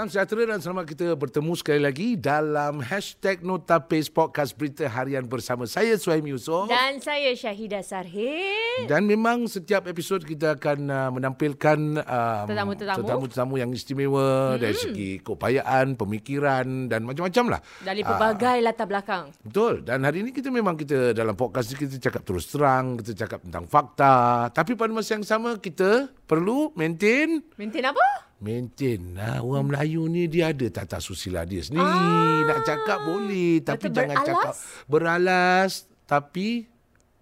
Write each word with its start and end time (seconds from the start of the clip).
Salam 0.00 0.08
sejahtera 0.16 0.56
dan 0.56 0.64
selamat 0.64 0.84
kita 0.96 1.06
bertemu 1.12 1.52
sekali 1.60 1.76
lagi 1.84 2.16
dalam 2.16 2.80
hashtag 2.80 3.44
Notapis 3.44 4.08
Podcast 4.08 4.56
Berita 4.56 4.88
Harian 4.88 5.28
bersama 5.28 5.68
saya 5.68 5.92
Suhaimi 6.00 6.32
Yusof. 6.32 6.72
Dan 6.72 7.04
saya 7.04 7.36
Syahidah 7.36 7.84
Sarhid. 7.84 8.88
Dan 8.88 9.04
memang 9.04 9.44
setiap 9.44 9.84
episod 9.84 10.24
kita 10.24 10.56
akan 10.56 10.88
uh, 10.88 11.12
menampilkan 11.12 12.00
um, 12.00 12.44
Tetamu-tetamu. 12.48 13.04
tetamu-tetamu 13.04 13.54
yang 13.60 13.70
istimewa 13.76 14.56
hmm. 14.56 14.60
dari 14.64 14.76
segi 14.80 15.10
keupayaan, 15.20 16.00
pemikiran 16.00 16.88
dan 16.88 17.04
macam-macam 17.04 17.44
lah. 17.52 17.60
Dari 17.84 18.00
pelbagai 18.00 18.56
uh, 18.56 18.64
latar 18.72 18.88
belakang. 18.88 19.36
Betul. 19.44 19.84
Dan 19.84 20.08
hari 20.08 20.24
ini 20.24 20.32
kita 20.32 20.48
memang 20.48 20.80
kita 20.80 21.12
dalam 21.12 21.36
podcast 21.36 21.76
kita 21.76 22.00
cakap 22.00 22.24
terus 22.24 22.48
terang, 22.48 22.96
kita 23.04 23.28
cakap 23.28 23.44
tentang 23.44 23.68
fakta. 23.68 24.48
Tapi 24.48 24.80
pada 24.80 24.96
masa 24.96 25.20
yang 25.20 25.28
sama 25.28 25.60
kita 25.60 26.08
perlu 26.24 26.72
maintain 26.72 27.44
Maintain 27.60 27.84
apa? 27.84 28.29
Maintain 28.40 29.12
lah. 29.12 29.44
Orang 29.44 29.68
Melayu 29.68 30.08
ni 30.08 30.24
dia 30.24 30.48
ada 30.48 30.66
tata 30.72 30.96
susila 30.96 31.44
dia 31.44 31.60
sendiri. 31.60 31.84
Ah, 31.84 32.40
nak 32.48 32.60
cakap 32.64 32.98
boleh. 33.04 33.60
Tapi 33.60 33.86
jangan 33.92 34.16
beralas? 34.16 34.28
cakap 34.28 34.54
beralas. 34.88 35.72
Tapi... 36.08 36.48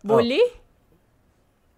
Boleh? 0.07 0.47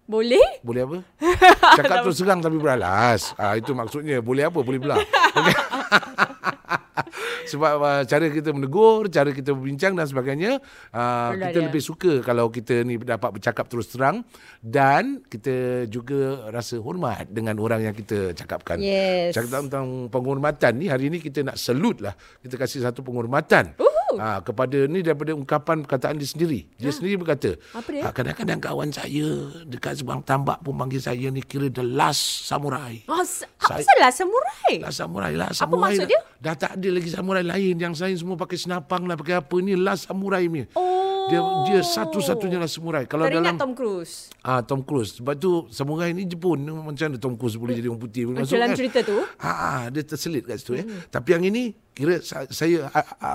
Boleh? 0.05 0.47
Boleh 0.61 0.81
apa? 0.83 0.97
Cakap 1.79 2.03
terus 2.03 2.19
terang 2.19 2.43
tapi 2.43 2.59
beralas. 2.59 3.31
Ah, 3.39 3.55
itu 3.55 3.71
maksudnya. 3.71 4.19
Boleh 4.19 4.51
apa? 4.51 4.59
Boleh 4.59 4.79
belah. 4.79 4.99
Okay. 5.31 5.55
Sebab 7.47 7.73
uh, 7.81 8.03
cara 8.05 8.25
kita 8.29 8.49
menegur, 8.51 9.07
cara 9.07 9.29
kita 9.31 9.55
berbincang 9.55 9.93
dan 9.97 10.05
sebagainya, 10.05 10.61
uh, 10.93 11.31
kita 11.37 11.59
dia. 11.59 11.67
lebih 11.69 11.81
suka 11.81 12.21
kalau 12.21 12.49
kita 12.49 12.85
ni 12.85 12.99
dapat 13.01 13.37
bercakap 13.37 13.65
terus 13.69 13.89
terang 13.89 14.25
dan 14.61 15.25
kita 15.25 15.85
juga 15.89 16.51
rasa 16.53 16.77
hormat 16.77 17.29
dengan 17.29 17.57
orang 17.61 17.89
yang 17.89 17.95
kita 17.95 18.35
cakapkan. 18.37 18.77
Yes. 18.77 19.33
Cakap 19.37 19.67
tentang 19.69 20.09
penghormatan 20.09 20.77
ni, 20.77 20.85
hari 20.89 21.09
ni 21.09 21.17
kita 21.21 21.45
nak 21.45 21.57
salute 21.57 22.01
lah. 22.01 22.13
Kita 22.41 22.57
kasih 22.57 22.85
satu 22.85 23.01
penghormatan. 23.01 23.77
Ha, 24.17 24.41
kepada 24.41 24.77
ni 24.89 24.99
daripada 25.05 25.31
ungkapan 25.35 25.85
perkataan 25.85 26.17
dia 26.17 26.27
sendiri. 26.27 26.67
Dia 26.75 26.91
sendiri 26.91 27.21
berkata, 27.21 27.55
Apa 27.71 27.87
dia? 27.91 28.01
"Ah, 28.07 28.13
kadang-kadang 28.15 28.59
kawan 28.59 28.89
saya 28.91 29.27
dekat 29.67 30.01
seberang 30.01 30.25
tambak 30.25 30.59
pun 30.65 30.75
panggil 30.75 30.99
saya 30.99 31.27
ni 31.29 31.45
kira 31.45 31.69
the 31.69 31.85
last 31.85 32.47
samurai. 32.47 33.03
Oh, 33.07 33.21
apa 33.21 33.77
Saya- 33.77 33.85
salah 33.85 34.11
samurai? 34.11 34.73
Last 34.81 34.97
samurai 34.97 35.33
lah. 35.37 35.49
Samurai 35.53 35.93
maksud 35.93 36.07
dah, 36.07 36.09
dia? 36.09 36.21
Dah 36.41 36.55
tak 36.57 36.71
ada 36.79 36.89
lagi 36.89 37.09
samurai 37.13 37.43
lain. 37.45 37.75
Yang 37.77 37.93
lain 38.01 38.15
semua 38.17 38.35
pakai 38.39 38.57
senapang 38.57 39.05
lah, 39.05 39.13
pakai 39.13 39.37
apa. 39.37 39.55
Ni 39.61 39.77
last 39.77 40.09
samurai 40.09 40.49
ni. 40.49 40.65
Oh. 40.73 41.29
Dia 41.29 41.39
dia 41.69 41.79
satu-satunya 41.85 42.57
lah 42.57 42.65
samurai. 42.65 43.05
Kalau 43.05 43.29
Teringat 43.29 43.55
dalam 43.55 43.61
Tom 43.61 43.71
Cruise. 43.77 44.33
Ah 44.41 44.65
Tom 44.65 44.81
Cruise. 44.81 45.21
Sebab 45.21 45.37
tu 45.37 45.69
samurai 45.69 46.09
ni 46.15 46.25
Jepun. 46.25 46.65
Macam 46.65 46.97
mana 46.97 47.17
Tom 47.21 47.37
Cruise 47.37 47.55
boleh 47.59 47.77
jadi 47.77 47.87
orang 47.87 48.01
putih? 48.01 48.25
Macam 48.27 48.47
dalam 48.47 48.73
cerita 48.73 48.99
tu? 49.05 49.21
Ha, 49.21 49.51
ah, 49.51 49.81
dia 49.93 50.01
terselit 50.01 50.49
kat 50.49 50.57
situ. 50.57 50.81
Eh. 50.81 50.85
Tapi 51.13 51.29
yang 51.37 51.43
ini, 51.45 51.77
kira 51.91 52.23
sa- 52.23 52.47
saya, 52.47 52.87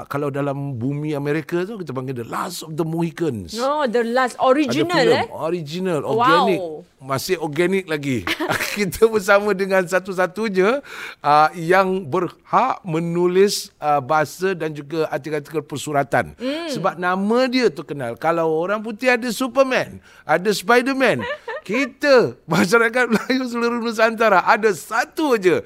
kalau 0.09 0.33
dalam 0.33 0.75
bumi 0.75 1.12
Amerika 1.12 1.61
tu, 1.62 1.77
kita 1.77 1.93
panggil 1.93 2.17
the 2.17 2.29
last 2.29 2.65
of 2.65 2.73
the 2.73 2.83
Mohicans. 2.83 3.53
Oh, 3.61 3.85
the 3.85 4.01
last 4.03 4.41
Ada 4.41 4.48
original 4.48 4.97
filem, 4.97 5.17
eh. 5.21 5.27
Original, 5.31 6.01
Wow. 6.03 6.13
organik. 6.17 6.61
Masih 6.97 7.37
organik 7.39 7.85
lagi. 7.87 8.25
kita 8.81 9.07
bersama 9.07 9.53
dengan 9.53 9.85
satu-satunya 9.85 10.81
uh, 11.21 11.48
yang 11.55 12.09
berhak 12.09 12.81
menulis 12.83 13.71
uh, 13.77 14.01
bahasa 14.01 14.57
dan 14.57 14.73
juga 14.73 15.05
artikel-artikel 15.13 15.61
persuratan. 15.61 16.33
Mm. 16.41 16.73
Sebab 16.73 16.97
nama 16.97 17.39
dia 17.47 17.69
tu 17.69 17.85
kenal. 17.85 18.17
Kalau 18.17 18.48
orang 18.48 18.81
putih 18.81 19.13
ada 19.13 19.29
Superman, 19.29 20.01
ada 20.25 20.48
Spiderman. 20.48 21.20
kita, 21.69 22.39
masyarakat 22.47 23.05
Melayu 23.11 23.43
seluruh 23.51 23.83
Nusantara, 23.83 24.43
ada 24.47 24.70
satu 24.73 25.37
aja. 25.37 25.61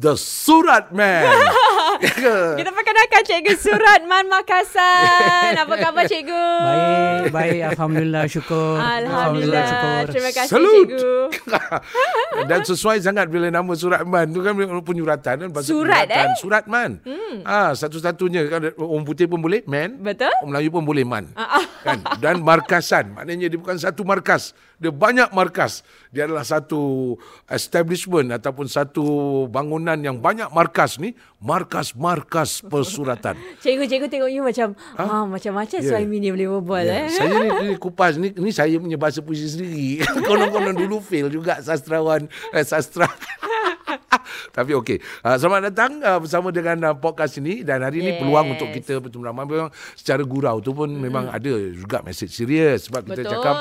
The 0.00 0.16
Surat 0.16 0.90
Man. 0.90 1.28
Kita 2.02 2.70
perkenalkan 2.70 3.22
Cikgu 3.22 3.54
Suratman 3.54 4.26
Makassar. 4.26 5.54
Apa 5.54 5.74
khabar 5.78 6.04
Cikgu? 6.04 6.34
Baik, 6.58 7.22
baik. 7.30 7.60
Alhamdulillah, 7.72 8.24
syukur. 8.26 8.74
Alhamdulillah. 8.76 9.64
syukur. 9.64 10.02
Terima 10.10 10.30
kasih 10.34 10.50
Salute. 10.50 10.90
Cikgu. 10.98 11.14
Dan 12.50 12.60
sesuai 12.66 12.98
sangat 12.98 13.30
bila 13.30 13.48
nama 13.48 13.72
Surat 13.72 14.02
Man 14.02 14.34
tu 14.34 14.42
kan 14.42 14.52
penyuratan 14.82 15.34
kan 15.38 15.48
bahasa 15.52 15.68
Surat, 15.70 16.10
penyuratan. 16.10 16.26
eh? 16.26 16.38
Surat 16.40 16.64
Man. 16.66 16.90
Hmm. 17.06 17.36
Ah 17.46 17.70
satu-satunya 17.72 18.50
kan 18.50 18.60
orang 18.74 19.04
putih 19.06 19.30
pun 19.30 19.38
boleh 19.38 19.62
man. 19.64 20.02
Betul? 20.02 20.32
Orang 20.42 20.50
Melayu 20.50 20.68
pun 20.74 20.82
boleh 20.82 21.04
man. 21.06 21.30
Ah, 21.38 21.62
kan 21.86 22.02
dan 22.18 22.42
markasan. 22.42 23.14
Maknanya 23.14 23.46
dia 23.46 23.58
bukan 23.60 23.78
satu 23.78 24.02
markas. 24.02 24.56
Dia 24.82 24.90
banyak 24.90 25.30
markas. 25.30 25.86
Dia 26.10 26.26
adalah 26.26 26.42
satu 26.42 27.14
establishment 27.46 28.34
ataupun 28.34 28.66
satu 28.66 29.04
bangunan 29.46 29.94
yang 29.94 30.18
banyak 30.18 30.50
markas 30.50 30.98
ni, 30.98 31.14
markas-markas 31.96 32.64
persuratan. 32.64 33.34
Cikgu-cikgu 33.62 34.06
tengok 34.08 34.30
you 34.32 34.42
macam 34.44 34.74
ah, 34.96 35.24
macam-macam 35.28 35.78
Ya. 35.82 35.88
Suhaimi 35.88 36.20
ni 36.20 36.28
boleh 36.30 36.48
berbual 36.58 36.84
Ya, 36.84 37.06
eh. 37.06 37.10
Saya 37.10 37.32
ni, 37.40 37.48
ni 37.72 37.74
kupas 37.80 38.20
ni 38.20 38.28
ni 38.36 38.50
saya 38.52 38.76
punya 38.76 39.00
bahasa 39.00 39.24
puisi 39.24 39.48
sendiri. 39.48 40.04
Konon-konon 40.28 40.76
dulu 40.76 41.00
fail 41.00 41.32
juga 41.32 41.58
sastrawan 41.64 42.28
eh, 42.52 42.64
sastra. 42.64 43.08
Tapi 44.56 44.72
okey. 44.78 44.98
Uh, 45.22 45.36
selamat 45.36 45.72
datang 45.72 45.98
uh, 46.02 46.18
bersama 46.22 46.48
dengan 46.54 46.76
uh, 46.92 46.94
podcast 46.96 47.38
ini 47.42 47.66
dan 47.66 47.82
hari 47.82 48.00
ini 48.00 48.12
Yes. 48.12 48.20
peluang 48.20 48.46
untuk 48.52 48.68
kita 48.76 49.00
bertemu 49.00 49.24
ramai 49.24 49.44
memang 49.48 49.70
secara 49.96 50.22
gurau 50.26 50.60
tu 50.60 50.76
pun 50.76 50.84
hmm. 50.90 51.00
memang 51.00 51.24
ada 51.32 51.52
juga 51.72 52.04
mesej 52.04 52.28
serius 52.28 52.92
sebab 52.92 53.08
kita 53.08 53.24
cakap 53.24 53.54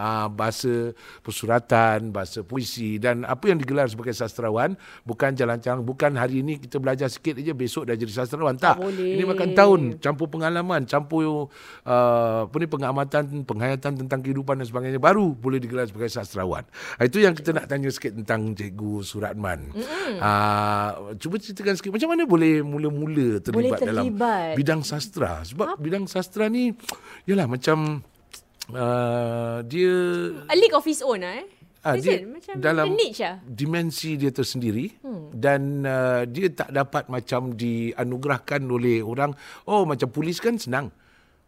uh, 0.00 0.26
bahasa 0.32 0.96
persuratan, 1.20 2.08
bahasa 2.08 2.40
puisi 2.40 2.96
dan 2.96 3.28
apa 3.28 3.52
yang 3.52 3.60
digelar 3.60 3.84
sebagai 3.90 4.16
sastrawan 4.16 4.74
bukan 5.04 5.36
jalan-jalan 5.36 5.84
bukan 5.84 6.16
hari 6.16 6.40
ini 6.40 6.56
kita 6.56 6.80
belajar 6.80 7.12
sikit 7.12 7.36
aja 7.36 7.52
besok 7.52 7.92
dah 7.92 7.96
jadi 7.98 8.12
sastrawan 8.12 8.56
tak. 8.56 8.80
boleh. 8.80 9.20
Ini 9.20 9.24
makan 9.28 9.50
tahun 9.52 9.80
campur 10.00 10.32
pengalaman, 10.32 10.88
campur 10.88 11.52
uh, 11.84 12.48
apa 12.48 12.56
ni 12.56 12.66
pengamatan, 12.66 13.24
penghayatan 13.44 13.92
tentang 14.04 14.20
kehidupan 14.24 14.60
dan 14.62 14.66
sebagainya 14.66 15.00
baru 15.00 15.36
boleh 15.36 15.60
digelar 15.60 15.84
sebagai 15.84 16.08
sastrawan. 16.08 16.64
Itu 16.96 17.20
yang 17.20 17.36
kita 17.36 17.52
nak 17.52 17.68
tanya 17.68 17.92
sikit 17.92 18.16
tentang 18.16 18.56
Cikgu 18.56 19.04
Suratman. 19.04 19.72
Uh, 20.16 20.88
cuba 21.20 21.36
ceritakan 21.36 21.74
sikit 21.76 21.92
macam 21.92 22.08
mana 22.16 22.22
boleh 22.24 22.64
mula-mula 22.64 23.44
terlibat, 23.44 23.84
dalam 23.84 24.08
terlibat. 24.08 24.56
bidang 24.56 24.80
sastra. 24.80 25.44
Sebab 25.44 25.76
bidang 25.76 26.08
sastra 26.08 26.48
ni 26.48 26.72
yalah 27.28 27.44
macam 27.44 28.00
uh, 28.72 29.60
dia 29.68 29.94
A 30.48 30.54
league 30.56 30.72
of 30.72 30.84
his 30.88 31.04
own 31.04 31.20
eh. 31.20 31.44
Ah, 31.78 31.94
Is 31.94 32.02
dia? 32.02 32.26
Macam 32.26 32.58
dalam 32.58 32.90
niche 32.98 33.22
ah. 33.22 33.38
dimensi 33.46 34.18
dia 34.18 34.34
tersendiri 34.34 34.98
hmm. 34.98 35.30
dan 35.30 35.86
uh, 35.86 36.26
dia 36.26 36.50
tak 36.50 36.74
dapat 36.74 37.06
macam 37.06 37.54
dianugerahkan 37.54 38.66
oleh 38.66 38.98
orang 38.98 39.30
oh 39.70 39.86
macam 39.86 40.10
polis 40.10 40.42
kan 40.42 40.58
senang 40.58 40.90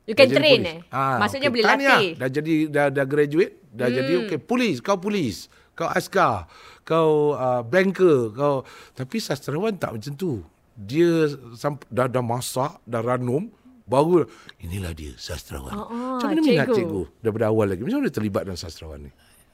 You 0.08 0.18
can 0.18 0.26
Dah 0.32 0.42
train 0.42 0.60
eh. 0.66 0.78
Ah, 0.90 1.22
Maksudnya 1.22 1.54
okey. 1.54 1.54
boleh 1.54 1.66
latih. 1.70 2.06
Dah 2.18 2.28
jadi 2.32 2.54
dah 2.66 2.86
dah 2.90 3.06
graduate, 3.06 3.54
dah 3.70 3.86
hmm. 3.86 3.96
jadi 4.00 4.12
okey 4.26 4.38
polis, 4.42 4.82
kau 4.82 4.98
polis, 4.98 5.46
kau 5.78 5.86
askar, 5.86 6.50
kau 6.90 7.38
uh, 7.38 7.62
banker, 7.62 8.34
kau 8.34 8.66
tapi 8.98 9.22
sastrawan 9.22 9.78
tak 9.78 9.94
macam 9.94 10.12
tu. 10.18 10.42
Dia 10.74 11.30
samp- 11.54 11.86
dah 11.86 12.10
dah 12.10 12.24
masak, 12.24 12.82
dah 12.82 12.98
ranum 12.98 13.46
baru 13.90 14.26
inilah 14.62 14.94
dia 14.94 15.14
sastrawan. 15.18 15.74
Oh, 15.74 15.86
oh, 15.90 16.14
macam 16.18 16.30
mana 16.30 16.40
minat 16.42 16.66
cikgu. 16.70 16.78
cikgu 16.78 17.02
daripada 17.22 17.46
awal 17.50 17.66
lagi? 17.74 17.82
Macam 17.82 17.98
mana 18.02 18.10
terlibat 18.10 18.42
dalam 18.46 18.58
sastrawan 18.58 18.98
ni? 19.06 19.10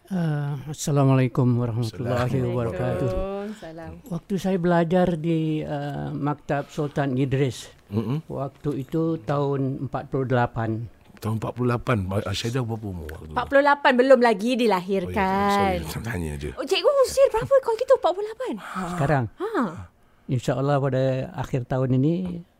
Uh, 0.06 0.54
Assalamualaikum 0.70 1.58
warahmatullahi 1.58 2.38
wabarakatuh. 2.46 3.10
Salam. 3.58 3.98
Waktu 4.06 4.34
saya 4.38 4.54
belajar 4.60 5.18
di 5.18 5.66
uh, 5.66 6.14
Maktab 6.14 6.70
Sultan 6.70 7.18
Idris, 7.18 7.66
Mm-mm. 7.90 8.22
waktu 8.30 8.86
itu 8.86 9.18
tahun 9.26 9.90
48. 9.90 10.95
Tahun 11.26 11.42
48 11.42 12.30
Syahidah 12.30 12.62
berapa 12.62 12.86
umur 12.86 13.06
waktu 13.10 13.26
tu? 13.26 13.34
48 13.34 13.98
belum 13.98 14.20
lagi 14.20 14.46
Oh, 14.46 14.54
ya, 14.54 14.60
dilahirkan. 14.62 15.74
sorry, 15.82 16.04
tanya 16.04 16.32
je. 16.36 16.50
Oh, 16.54 16.62
cikgu 16.62 16.86
usia 17.02 17.24
berapa 17.28 17.54
kalau 17.58 17.76
gitu 17.76 17.94
48? 17.98 18.54
Sekarang, 18.94 19.24
Ha. 19.34 19.90
insyaAllah 20.28 20.76
pada 20.78 21.02
akhir 21.34 21.66
tahun 21.66 21.98
ini 21.98 22.14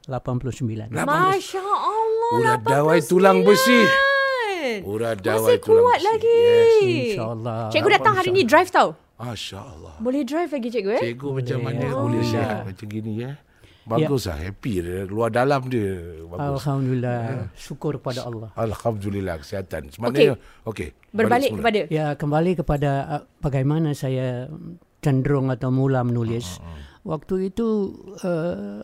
89. 0.05 0.91
Masya 0.91 1.63
Allah. 1.63 2.31
Urat 2.35 2.61
dawai 2.61 2.99
89. 2.99 3.07
tulang 3.07 3.39
besi. 3.41 3.81
Urat 4.83 5.17
dawai 5.23 5.55
Masih 5.55 5.63
tulang 5.63 5.79
kuat 5.81 5.95
besi. 5.97 6.09
lagi. 6.09 6.35
Yes. 6.37 6.83
InsyaAllah. 7.15 7.59
Cikgu 7.71 7.89
datang 7.93 8.15
hari 8.15 8.31
ni 8.31 8.43
drive 8.43 8.69
tau. 8.69 8.89
Masya 9.17 9.59
Allah. 9.59 9.95
Boleh 9.97 10.23
drive 10.23 10.51
lagi 10.51 10.69
cikgu 10.69 10.91
eh? 10.93 11.03
Cikgu 11.07 11.29
macam 11.33 11.59
mana 11.63 11.79
Alhamdulillah. 11.81 12.03
boleh 12.03 12.23
sihat 12.27 12.59
macam 12.67 12.87
gini 12.87 13.13
ya? 13.17 13.31
Bagus 13.87 14.27
lah, 14.27 14.39
happy 14.43 14.73
dia. 14.83 15.07
Luar 15.07 15.31
dalam 15.31 15.63
dia. 15.71 16.19
Bagus. 16.27 16.67
Alhamdulillah. 16.67 17.51
Syukur 17.55 18.03
kepada 18.03 18.27
Allah. 18.27 18.51
Alhamdulillah 18.59 19.39
kesihatan. 19.39 19.95
Sebenarnya, 19.95 20.35
okey. 20.67 20.91
Berbalik 21.15 21.55
semula. 21.55 21.63
kepada 21.63 21.81
Ya, 21.89 22.07
kembali 22.19 22.53
kepada 22.59 22.91
uh, 23.07 23.23
bagaimana 23.39 23.95
saya 23.95 24.51
cenderung 25.07 25.55
atau 25.55 25.71
mula 25.71 26.03
menulis. 26.03 26.59
Waktu 27.07 27.55
itu 27.55 27.95
uh, 28.27 28.83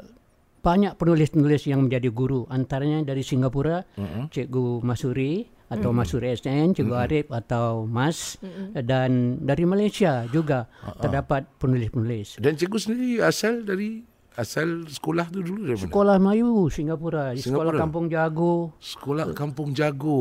banyak 0.63 0.95
penulis-penulis 0.95 1.67
yang 1.67 1.91
menjadi 1.91 2.07
guru. 2.15 2.47
Antaranya 2.47 3.03
dari 3.03 3.27
Singapura, 3.27 3.83
Cikgu 4.31 4.87
Masuri 4.87 5.51
atau 5.67 5.91
Masuri 5.91 6.31
SN, 6.39 6.79
Cikgu 6.79 6.95
Arif 6.95 7.27
atau 7.35 7.91
Mas. 7.91 8.39
Dan 8.71 9.43
dari 9.43 9.67
Malaysia 9.67 10.31
juga 10.31 10.71
terdapat 11.03 11.51
penulis-penulis. 11.59 12.39
Dan 12.39 12.55
cikgu 12.55 12.79
sendiri 12.79 13.19
asal 13.27 13.67
dari 13.67 14.07
asal 14.35 14.85
sekolah 14.85 15.29
tu 15.29 15.41
dulu 15.41 15.61
dari 15.63 15.77
mana? 15.77 15.85
Sekolah 15.87 16.17
Melayu 16.17 16.51
Singapura, 16.67 17.25
di 17.33 17.41
Singapura. 17.41 17.69
Sekolah 17.69 17.73
Kampung 17.79 18.07
Jago 18.07 18.53
Sekolah 18.79 19.27
Kampung 19.33 19.69
Jago. 19.73 20.19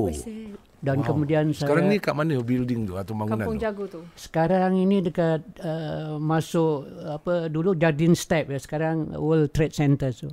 dan 0.81 0.98
kemudian 1.00 1.46
Sekarang 1.52 1.86
saya 1.86 1.94
ni 1.94 1.98
kat 1.98 2.12
mana 2.12 2.42
building 2.42 2.86
tu 2.86 2.94
atau 2.96 3.13
bangunan 3.13 3.38
Kampung 3.40 3.56
tu? 3.56 3.62
Jago 3.62 3.84
tu. 3.88 4.02
sekarang 4.16 4.74
ini 4.75 5.00
dekat 5.00 5.40
uh, 5.60 6.18
masuk 6.18 6.84
apa 7.08 7.48
dulu 7.48 7.72
Jardine 7.74 8.13
Step 8.13 8.48
ya 8.48 8.58
sekarang 8.58 9.13
World 9.13 9.52
Trade 9.52 9.72
Center 9.72 10.10
tu. 10.10 10.28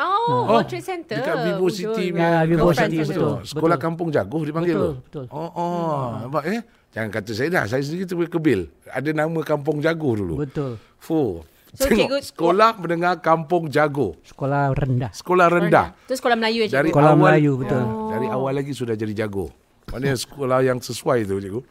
Oh, 0.00 0.48
World 0.48 0.64
Trade 0.64 0.86
Center. 0.86 1.20
Dekat 1.20 1.36
Vivo 1.44 1.68
City 1.68 2.08
Ya, 2.08 2.48
Vivo 2.48 2.72
City, 2.72 3.04
tu. 3.04 3.12
betul, 3.12 3.34
Sekolah 3.44 3.76
betul. 3.76 3.84
Kampung 3.84 4.08
Jago 4.08 4.38
dipanggil 4.40 4.72
Betul, 4.72 4.88
tu. 4.88 5.04
betul. 5.04 5.24
Oh, 5.28 5.50
oh. 5.52 6.04
Nampak 6.24 6.44
eh? 6.48 6.60
Jangan 6.90 7.10
kata 7.12 7.30
saya 7.36 7.48
dah. 7.52 7.64
Saya 7.68 7.82
sendiri 7.84 8.08
tu 8.08 8.16
kebil. 8.16 8.60
Ada 8.88 9.10
nama 9.12 9.40
Kampung 9.44 9.84
Jago 9.84 10.16
dulu. 10.16 10.40
Betul. 10.40 10.80
Fuh. 10.96 11.44
So, 11.72 11.86
Tengok, 11.86 12.18
cikgu- 12.18 12.24
sekolah 12.26 12.70
mendengar 12.76 13.14
Kampung 13.18 13.66
Jago. 13.66 14.18
Sekolah 14.22 14.70
rendah. 14.70 15.10
Sekolah 15.10 15.46
rendah. 15.46 15.86
Tu 16.02 16.12
sekolah 16.12 16.34
Melayu 16.34 16.66
je. 16.66 16.72
Dari 16.72 16.90
Sekolah 16.90 17.12
awal, 17.12 17.20
Melayu, 17.30 17.52
betul. 17.56 17.78
Ya, 17.78 17.86
dari 18.10 18.26
awal 18.26 18.52
lagi 18.54 18.72
sudah 18.72 18.94
jadi 18.94 19.14
jago. 19.16 19.54
Maknanya 19.86 20.18
sekolah 20.18 20.58
yang 20.60 20.78
sesuai 20.78 21.24
tu 21.24 21.38
cikgu. 21.38 21.62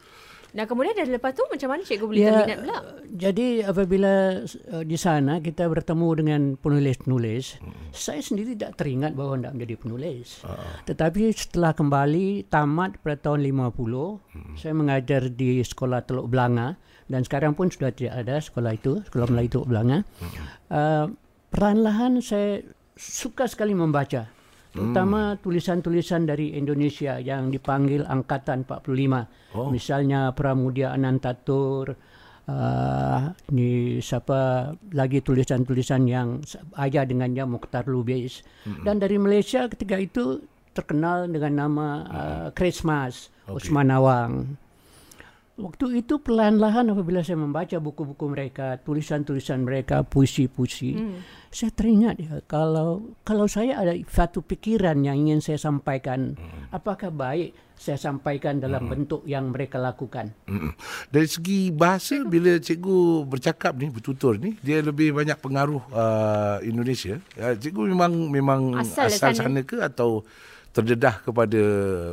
Dan 0.49 0.65
kemudian 0.65 0.97
dari 0.97 1.11
lepas 1.11 1.29
tu 1.31 1.45
macam 1.45 1.69
mana 1.69 1.85
cikgu 1.85 2.05
boleh 2.05 2.19
Ya, 2.19 2.41
minat 2.41 2.57
pula? 2.57 2.77
jadi 3.07 3.47
apabila 3.63 4.13
uh, 4.71 4.81
di 4.81 4.97
sana 4.97 5.37
kita 5.37 5.67
bertemu 5.67 6.07
dengan 6.15 6.41
penulis-penulis, 6.57 7.61
saya 7.91 8.17
sendiri 8.17 8.55
tidak 8.55 8.73
teringat 8.75 9.13
bahawa 9.13 9.37
tidak 9.37 9.53
menjadi 9.53 9.75
penulis. 9.77 10.41
Tetapi 10.83 11.21
setelah 11.31 11.71
kembali 11.71 12.47
tamat 12.47 12.97
pada 12.97 13.29
tahun 13.29 13.45
50, 13.45 14.57
saya 14.57 14.73
mengajar 14.73 15.29
di 15.29 15.61
sekolah 15.61 16.01
Teluk 16.01 16.25
Belanga 16.27 16.81
dan 17.09 17.25
sekarang 17.25 17.57
pun 17.57 17.73
sudah 17.73 17.89
tidak 17.89 18.21
ada 18.21 18.37
sekolah 18.37 18.71
itu, 18.77 19.01
sekolah 19.09 19.27
Melayu 19.33 19.49
Teluk 19.49 19.67
Belanga. 19.67 19.99
Uh, 20.69 21.09
perlahan 21.49 22.21
saya 22.21 22.61
suka 22.93 23.49
sekali 23.49 23.73
membaca. 23.73 24.29
Terutama 24.69 25.33
tulisan-tulisan 25.41 26.29
dari 26.29 26.53
Indonesia 26.53 27.17
yang 27.17 27.49
dipanggil 27.49 28.05
Angkatan 28.05 28.69
45. 28.69 29.57
Oh. 29.57 29.73
Misalnya 29.73 30.29
Pramudia 30.37 30.93
Anantatur, 30.93 31.97
uh, 32.45 33.33
ni 33.49 33.97
siapa 33.97 34.69
lagi 34.93 35.25
tulisan-tulisan 35.25 36.05
yang 36.05 36.37
ayah 36.77 37.01
dengannya 37.09 37.49
Mukhtar 37.49 37.89
Lubis. 37.89 38.45
Dan 38.85 39.01
dari 39.01 39.17
Malaysia 39.17 39.65
ketika 39.65 39.97
itu 39.97 40.45
terkenal 40.77 41.25
dengan 41.25 41.65
nama 41.65 41.87
uh, 42.05 42.47
Christmas, 42.53 43.33
Usman 43.49 43.89
Awang. 43.89 44.53
Waktu 45.59 45.99
itu 45.99 46.23
perlahan-lahan 46.23 46.95
apabila 46.95 47.19
saya 47.19 47.35
membaca 47.35 47.75
buku-buku 47.83 48.25
mereka, 48.31 48.79
tulisan-tulisan 48.79 49.67
mereka, 49.67 50.07
puisi-puisi, 50.07 50.95
saya 51.51 51.71
teringat 51.75 52.15
ya 52.15 52.39
kalau 52.47 53.11
kalau 53.27 53.43
saya 53.43 53.75
ada 53.75 53.91
satu 54.07 54.39
pikiran 54.39 55.03
yang 55.03 55.19
ingin 55.19 55.43
saya 55.43 55.59
sampaikan, 55.59 56.39
apakah 56.71 57.11
baik 57.11 57.51
saya 57.79 57.95
sampaikan 57.95 58.59
dalam 58.59 58.87
bentuk 58.87 59.23
yang 59.27 59.51
mereka 59.51 59.79
lakukan? 59.79 60.31
Mm-mm. 60.47 60.75
Dari 61.11 61.27
segi 61.27 61.71
bahasa 61.71 62.23
bila 62.23 62.59
cikgu 62.59 63.23
bercakap 63.27 63.75
ni 63.79 63.87
bertutur 63.87 64.35
ni 64.39 64.55
dia 64.63 64.79
lebih 64.79 65.11
banyak 65.15 65.39
pengaruh 65.39 65.83
uh, 65.91 66.59
Indonesia. 66.63 67.19
Uh, 67.35 67.55
cikgu 67.55 67.91
memang 67.91 68.11
memang 68.31 68.61
Asal 68.79 69.07
asal, 69.07 69.31
sana. 69.35 69.47
sana 69.47 69.61
ke 69.63 69.79
atau 69.79 70.23
terdedah 70.71 71.15
kepada 71.19 71.61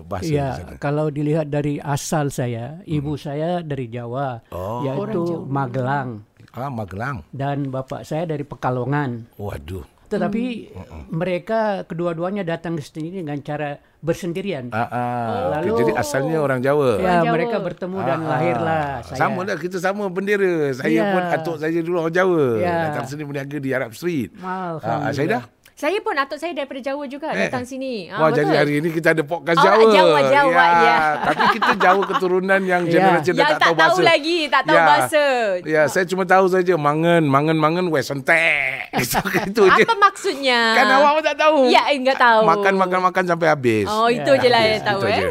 bahasa 0.02 0.24
di 0.24 0.34
Ya, 0.34 0.56
sana? 0.56 0.76
kalau 0.76 1.06
dilihat 1.08 1.46
dari 1.46 1.76
asal 1.76 2.28
saya, 2.28 2.80
ibu 2.84 3.14
saya 3.14 3.60
dari 3.60 3.86
Jawa, 3.86 4.40
Oh. 4.48 4.80
yaitu 4.82 5.44
Magelang 5.44 6.24
Ah 6.50 6.66
Magelang. 6.66 7.20
dan 7.30 7.68
bapak 7.68 8.02
saya 8.02 8.24
dari 8.24 8.42
Pekalongan. 8.42 9.28
Waduh. 9.36 9.84
Tetapi 10.06 10.70
mereka 11.10 11.82
kedua-duanya 11.82 12.42
datang 12.42 12.74
ke 12.74 12.82
sini 12.82 13.10
dengan 13.12 13.34
cara 13.40 13.74
bersendirian. 13.98 14.70
Ah, 14.70 14.86
ah. 14.86 15.26
Lalu- 15.58 15.66
okay, 15.68 15.82
jadi 15.82 15.92
asalnya 15.98 16.38
orang 16.38 16.62
Jawa. 16.62 16.90
ya, 16.96 17.20
Jawa. 17.20 17.34
mereka 17.34 17.56
bertemu 17.58 17.98
dan 18.00 18.18
Ah, 18.20 18.28
lahirlah 18.30 18.86
saya. 19.02 19.18
Sama 19.18 19.40
lah 19.42 19.58
kita 19.58 19.76
sama 19.76 20.06
bendera. 20.06 20.70
Saya 20.72 20.94
Ya. 20.94 21.10
pun 21.10 21.22
atuk 21.26 21.56
saya 21.58 21.74
dulu 21.76 21.96
orang 22.00 22.14
Jawa. 22.14 22.44
Ya. 22.56 22.76
Datang 22.88 23.04
sini 23.04 23.22
berniaga 23.26 23.58
di 23.58 23.70
Arab 23.70 23.90
Street. 23.92 24.30
Ah, 24.38 24.78
Alhamdulillah. 24.78 25.10
saya 25.10 25.26
dah. 25.28 25.42
Saya 25.76 26.00
pun 26.00 26.16
atuk 26.16 26.40
saya 26.40 26.56
daripada 26.56 26.80
Jawa 26.80 27.04
juga 27.04 27.36
Eh. 27.36 27.46
datang 27.46 27.60
sini. 27.60 28.08
Ah, 28.08 28.16
Wah, 28.16 28.28
betul. 28.32 28.48
jadi 28.48 28.52
hari 28.56 28.72
ini 28.80 28.88
kita 28.88 29.12
ada 29.12 29.20
podcast 29.20 29.60
Oh, 29.60 29.62
Jawa. 29.62 29.84
Jawa, 29.92 30.18
Jawa, 30.24 30.64
ya. 30.80 30.96
Tapi 31.20 31.44
kita 31.52 31.72
Jawa 31.76 32.02
keturunan 32.08 32.60
yang 32.64 32.82
Ya. 32.88 32.92
generasi 32.96 33.30
dah 33.30 33.44
Yang 33.44 33.50
tak, 33.52 33.60
tahu 33.60 33.74
bahasa. 33.76 34.00
lagi, 34.00 34.38
tak 34.48 34.62
tahu 34.64 34.72
Ya. 34.72 34.84
bahasa. 34.88 35.24
Ya, 35.68 35.82
saya 35.84 36.04
cuma 36.08 36.24
tahu 36.24 36.48
saja 36.48 36.74
mangan, 36.80 37.20
mangan, 37.28 37.60
mangan, 37.60 37.84
wes 37.92 38.08
entek. 38.08 38.88
Itu, 38.96 39.20
itu 39.20 39.62
je. 39.68 39.84
Apa 39.84 39.94
maksudnya? 40.00 40.60
Kan 40.72 40.86
awak 40.96 41.10
pun 41.12 41.22
tak 41.28 41.36
tahu. 41.36 41.58
Ya, 41.68 41.82
eh, 41.92 42.00
enggak 42.00 42.16
tahu. 42.16 42.40
Makan, 42.48 42.74
makan, 42.74 43.00
makan 43.04 43.24
sampai 43.28 43.46
habis. 43.46 43.84
Oh, 43.84 44.08
itu 44.08 44.32
je 44.32 44.48
lah 44.48 44.62
yang 44.64 44.80
tahu 44.80 45.00
eh. 45.04 45.12
je. 45.12 45.24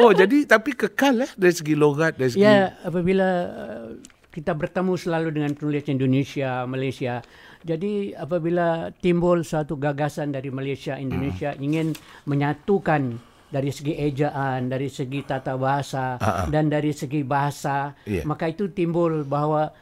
Oh, 0.00 0.10
jadi 0.16 0.48
tapi 0.48 0.72
kekal 0.72 1.20
eh 1.20 1.30
dari 1.36 1.52
segi 1.52 1.76
logat, 1.76 2.16
dari 2.16 2.32
segi 2.32 2.40
Ya, 2.40 2.72
apabila 2.80 3.28
uh, 3.44 4.00
kita 4.32 4.56
bertemu 4.56 4.96
selalu 4.96 5.28
dengan 5.28 5.52
penulis 5.52 5.84
Indonesia, 5.84 6.64
Malaysia. 6.64 7.20
Jadi 7.60 8.12
apabila 8.12 8.88
timbul 8.94 9.44
satu 9.44 9.76
gagasan 9.76 10.32
dari 10.32 10.48
Malaysia, 10.48 10.96
Indonesia 10.96 11.52
Hmm. 11.52 11.60
ingin 11.60 11.86
menyatukan 12.24 13.20
dari 13.46 13.68
segi 13.68 13.98
ejaan, 13.98 14.66
dari 14.66 14.86
segi 14.86 15.20
tata 15.20 15.58
bahasa 15.58 16.16
Ah, 16.16 16.24
ah. 16.24 16.46
dan 16.46 16.66
dari 16.66 16.94
segi 16.94 17.20
bahasa, 17.20 17.92
Ya. 18.06 18.22
maka 18.22 18.46
itu 18.46 18.70
timbul 18.70 19.26
bahawa 19.26 19.74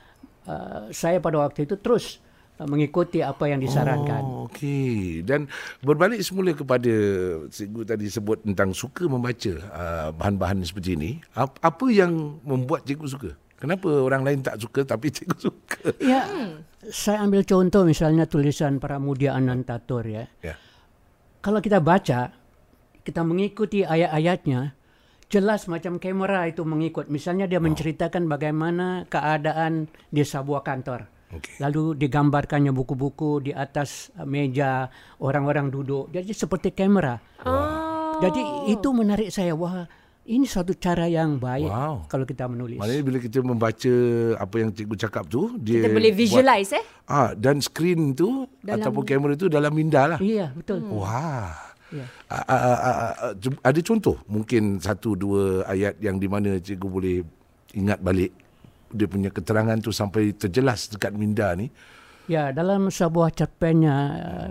uh, 0.49 0.89
saya 0.91 1.21
pada 1.21 1.39
waktu 1.39 1.69
itu 1.69 1.77
terus 1.77 2.19
uh, 2.57 2.65
mengikuti 2.65 3.21
apa 3.21 3.45
yang 3.47 3.61
disarankan. 3.61 4.25
Oh, 4.25 4.49
okey. 4.49 5.21
Dan 5.23 5.47
berbalik 5.79 6.19
semula 6.19 6.51
kepada 6.51 6.91
cikgu 7.47 7.81
tadi 7.87 8.09
sebut 8.09 8.41
tentang 8.43 8.73
suka 8.73 9.05
membaca 9.05 9.53
uh, 9.71 10.09
bahan-bahan 10.11 10.65
seperti 10.65 10.97
ini. 10.97 11.11
Ap- 11.37 11.61
apa 11.61 11.87
yang 11.93 12.41
membuat 12.43 12.83
cikgu 12.83 13.07
suka? 13.07 13.31
Kenapa 13.59 13.91
orang 13.91 14.23
lain 14.23 14.39
tak 14.41 14.63
suka 14.63 14.87
tapi 14.87 15.11
cikgu 15.15 15.37
suka? 15.39 15.91
Ya, 15.99 16.23
saya 16.87 17.27
ambil 17.27 17.43
contoh 17.43 17.83
misalnya 17.83 18.31
tulisan 18.31 18.79
Pramudia 18.79 19.35
Anantatur 19.35 20.07
ya. 20.07 20.25
Ya. 20.47 20.55
Kalau 21.43 21.59
kita 21.59 21.83
baca, 21.83 22.31
kita 23.03 23.21
mengikuti 23.27 23.83
ayat-ayatnya, 23.83 24.79
jelas 25.27 25.67
macam 25.67 25.99
kamera 25.99 26.47
itu 26.47 26.63
mengikut. 26.63 27.11
Misalnya 27.11 27.51
dia 27.51 27.59
menceritakan 27.59 28.31
bagaimana 28.31 29.11
keadaan 29.11 29.91
di 30.11 30.23
sebuah 30.23 30.63
kantor. 30.63 31.11
Okey. 31.29 31.61
Lalu 31.61 31.99
digambarkannya 32.01 32.73
buku-buku 32.73 33.45
di 33.45 33.53
atas 33.53 34.09
meja, 34.25 34.89
orang-orang 35.21 35.69
duduk. 35.69 36.09
Jadi 36.15 36.33
seperti 36.33 36.73
kamera. 36.73 37.21
Oh. 37.45 38.17
Jadi 38.23 38.73
itu 38.73 38.89
menarik 38.95 39.29
saya. 39.29 39.53
Wah, 39.53 39.85
ini 40.29 40.45
suatu 40.45 40.73
cara 40.73 41.05
yang 41.05 41.37
baik 41.37 41.65
Wow. 41.65 42.05
kalau 42.05 42.23
kita 42.23 42.45
menulis. 42.45 42.77
Maknanya 42.77 43.03
bila 43.03 43.19
kita 43.19 43.39
membaca 43.41 43.95
apa 44.37 44.55
yang 44.57 44.71
cikgu 44.71 44.97
cakap 44.99 45.25
tu, 45.25 45.57
dia 45.57 45.81
Kita 45.81 45.89
boleh 45.91 46.13
buat- 46.13 46.21
visualize 46.21 46.71
eh. 46.73 46.85
Ah, 47.05 47.33
dan 47.33 47.59
skrin 47.59 48.13
tu 48.13 48.45
Dalam- 48.61 48.79
ataupun 48.79 49.03
kamera 49.03 49.33
tu 49.35 49.49
dalam 49.49 49.73
minda 49.73 50.05
lah. 50.07 50.21
Iya, 50.21 50.53
betul. 50.53 50.85
Wah. 50.87 51.57
Ya. 51.89 52.05
Ah, 52.29 52.45
ah, 52.45 52.61
ah, 52.61 52.79
ah, 52.79 53.13
ah, 53.25 53.33
ada 53.65 53.81
contoh 53.81 54.21
mungkin 54.29 54.77
satu 54.77 55.17
dua 55.17 55.65
ayat 55.65 55.97
yang 55.99 56.21
di 56.21 56.29
mana 56.29 56.61
cikgu 56.61 56.85
boleh 56.87 57.25
ingat 57.73 57.97
balik 57.99 58.29
dia 58.89 59.05
punya 59.05 59.29
keterangan 59.29 59.77
tu 59.79 59.89
sampai 59.89 60.33
terjelas 60.33 60.89
dekat 60.89 61.13
minda 61.13 61.49
ni. 61.53 61.73
Ya, 62.29 62.53
dalam 62.53 62.93
sebuah 62.93 63.33
cerpennya 63.33 63.97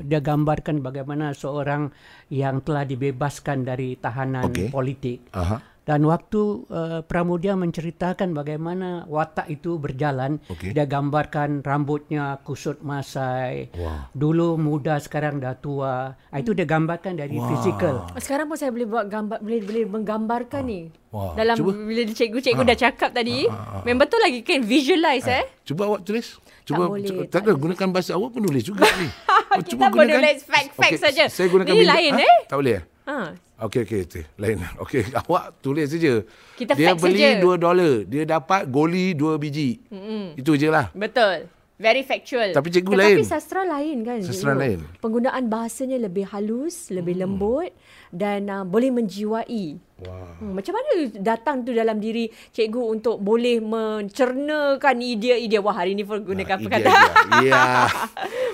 dia 0.01 0.17
gambarkan 0.17 0.81
bagaimana 0.81 1.37
seorang 1.37 1.93
yang 2.33 2.65
telah 2.65 2.83
dibebaskan 2.89 3.61
dari 3.61 3.93
tahanan 3.93 4.49
Okey. 4.49 4.73
politik. 4.73 5.29
Aha. 5.37 5.76
Dan 5.87 6.03
waktu 6.03 6.41
uh, 6.67 6.99
Pramudia 7.01 7.55
menceritakan 7.55 8.35
bagaimana 8.35 9.07
watak 9.07 9.47
itu 9.47 9.79
berjalan, 9.79 10.35
Okey. 10.45 10.75
dia 10.75 10.83
gambarkan 10.83 11.63
rambutnya 11.63 12.35
kusut 12.41 12.83
masai. 12.83 13.71
Wow. 13.71 14.11
Dulu 14.11 14.47
muda, 14.57 14.99
sekarang 14.99 15.39
dah 15.39 15.55
tua. 15.55 16.11
Ah, 16.27 16.37
Itu 16.37 16.51
dia 16.51 16.63
gambarkan 16.63 17.15
dari 17.15 17.39
Wow. 17.39 17.47
fizikal. 17.49 17.95
Sekarang 18.17 18.45
pun 18.45 18.55
saya 18.55 18.69
boleh 18.69 18.83
buat 18.83 19.07
gambar 19.07 19.39
boleh 19.39 19.63
boleh 19.63 19.83
menggambarkan 19.87 20.61
ni. 20.61 20.91
Wah, 21.07 21.31
Dalam 21.33 21.55
cuba. 21.55 21.71
bila 21.71 22.03
cikgu-cikgu 22.03 22.63
dah 22.65 22.77
cakap 22.77 23.09
tadi, 23.11 23.47
memang 23.81 24.03
betul 24.03 24.19
lagi 24.19 24.43
kan 24.43 24.59
visualize 24.61 25.23
eh. 25.25 25.47
Cuba 25.63 25.87
awak 25.87 26.03
tulis. 26.03 26.35
Cuba 26.61 26.83
boleh, 26.85 26.99
cu- 27.01 27.23
tak 27.25 27.39
tak 27.39 27.41
ada 27.47 27.55
gunakan 27.55 27.87
bahasa 27.89 28.11
awak 28.11 28.29
pun 28.29 28.43
nulis 28.43 28.61
juga 28.61 28.83
ni. 28.93 29.07
Oh, 29.47 29.63
Kita 29.63 29.87
nulis 29.87 30.43
fact-fact 30.43 30.91
Okey, 30.91 30.99
saja. 30.99 31.23
Saya 31.31 31.47
gunakan 31.47 31.71
Ini 31.71 31.87
lain, 31.87 32.11
Ha? 32.13 32.21
eh? 32.21 32.37
Tak 32.45 32.57
boleh 32.59 32.73
eh? 32.75 32.83
Ha. 33.07 33.17
Okey 33.57 33.89
okey 33.89 34.01
tu. 34.05 34.21
Lain. 34.37 34.61
Okey 34.85 35.09
awak 35.17 35.57
tulis 35.65 35.89
saja. 35.89 36.21
Kita 36.53 36.77
dia 36.77 36.93
beli 36.93 37.41
saja. 37.41 37.41
2 37.41 37.57
dolar, 37.57 37.93
dia 38.05 38.23
dapat 38.29 38.69
goli 38.69 39.17
2 39.17 39.41
biji. 39.41 39.81
Mm-hmm. 39.89 40.23
Itu 40.37 40.53
je 40.53 40.69
lah. 40.69 40.93
Betul. 40.93 41.49
Very 41.77 42.01
factual. 42.01 42.51
Tapi 42.51 42.67
cikgu 42.67 42.89
Tetapi 42.91 43.13
lain. 43.13 43.23
sastra 43.23 43.61
lain 43.61 43.97
kan. 44.01 44.17
Sastra 44.19 44.51
cikgu. 44.51 44.59
lain. 44.59 44.79
Penggunaan 44.97 45.45
bahasanya 45.45 45.97
lebih 45.99 46.25
halus, 46.27 46.89
lebih 46.89 47.15
lembut 47.15 47.69
dan 48.09 48.47
uh, 48.47 48.63
boleh 48.63 48.89
menjiwai 48.89 49.77
Wah. 49.97 50.29
Hmm, 50.37 50.53
macam 50.53 50.73
mana 50.73 50.89
datang 51.17 51.61
tu 51.61 51.73
dalam 51.73 51.97
diri 51.97 52.29
cikgu 52.29 52.81
untuk 52.87 53.17
boleh 53.17 53.57
mencernakan 53.57 54.93
idea-idea 54.95 55.57
wah 55.57 55.73
hari 55.73 55.91
ni 55.91 56.05
gunakan 56.05 56.29
Ah, 56.47 56.61
perkataan. 56.61 57.01
Ya. 57.43 57.63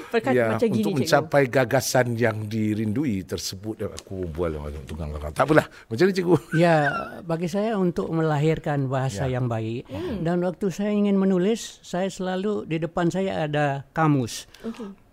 perkataan 0.08 0.36
ya, 0.36 0.46
macam 0.50 0.68
gini 0.68 0.76
untuk 0.78 0.92
cikgu. 0.94 1.00
mencapai 1.04 1.44
gagasan 1.48 2.08
yang 2.16 2.46
dirindui 2.46 3.24
tersebut 3.24 3.76
aku 3.84 4.24
bual 4.26 4.56
dengan 4.56 4.72
tunggang 4.86 5.12
langkah. 5.12 5.32
Tak 5.34 5.44
apalah. 5.46 5.68
Macam 5.86 6.04
ni 6.06 6.14
cikgu. 6.14 6.36
Ya, 6.56 6.76
bagi 7.22 7.48
saya 7.48 7.76
untuk 7.76 8.08
melahirkan 8.08 8.88
bahasa 8.88 9.26
Ya. 9.26 9.36
yang 9.36 9.46
baik. 9.46 9.84
Dan 10.22 10.40
waktu 10.42 10.70
saya 10.70 10.92
ingin 10.92 11.16
menulis, 11.16 11.84
saya 11.84 12.08
selalu 12.08 12.64
di 12.66 12.80
depan 12.80 13.12
saya 13.14 13.46
ada 13.46 13.86
kamus. 13.94 14.50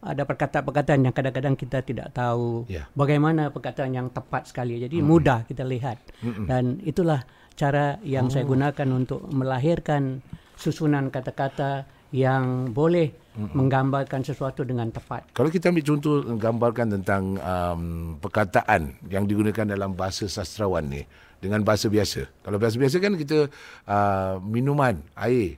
Ada 0.01 0.25
perkataan-perkataan 0.25 1.05
yang 1.05 1.13
kadang-kadang 1.13 1.53
kita 1.61 1.85
tidak 1.85 2.09
tahu 2.17 2.65
Ya. 2.73 2.89
bagaimana 2.97 3.53
perkataan 3.53 3.93
yang 3.93 4.09
tepat 4.09 4.49
sekali. 4.49 4.81
Jadi 4.81 5.05
mudah 5.05 5.45
kita 5.45 5.61
lihat. 5.61 6.01
Dan 6.49 6.81
itulah 6.89 7.29
cara 7.53 8.01
yang 8.01 8.33
saya 8.33 8.49
gunakan 8.49 8.89
untuk 8.97 9.29
melahirkan 9.29 10.25
susunan 10.57 11.13
kata-kata 11.13 11.85
yang 12.17 12.73
boleh 12.73 13.13
menggambarkan 13.37 14.25
sesuatu 14.27 14.67
dengan 14.67 14.91
tepat. 14.91 15.31
Kalau 15.37 15.53
kita 15.53 15.71
ambil 15.71 15.85
contoh 15.87 16.15
gambarkan 16.35 16.99
tentang 16.99 17.39
um, 17.39 17.83
perkataan 18.19 18.99
yang 19.07 19.25
digunakan 19.29 19.63
dalam 19.69 19.95
bahasa 19.95 20.27
sastrawan 20.27 20.91
ni 20.91 21.07
dengan 21.39 21.63
bahasa 21.63 21.87
biasa. 21.87 22.27
Kalau 22.43 22.59
bahasa 22.59 22.77
biasa 22.77 22.97
kan 22.99 23.15
kita 23.15 23.49
uh, 23.87 24.43
minuman, 24.43 25.01
air. 25.15 25.57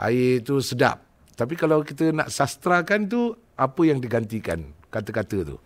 Air 0.00 0.40
itu 0.40 0.58
sedap. 0.64 1.04
Tapi 1.32 1.54
kalau 1.54 1.80
kita 1.80 2.12
nak 2.12 2.28
sastrakan 2.28 3.08
tu 3.08 3.32
apa 3.54 3.80
yang 3.82 3.98
digantikan 3.98 4.60
kata-kata 4.88 5.44
tu 5.44 5.56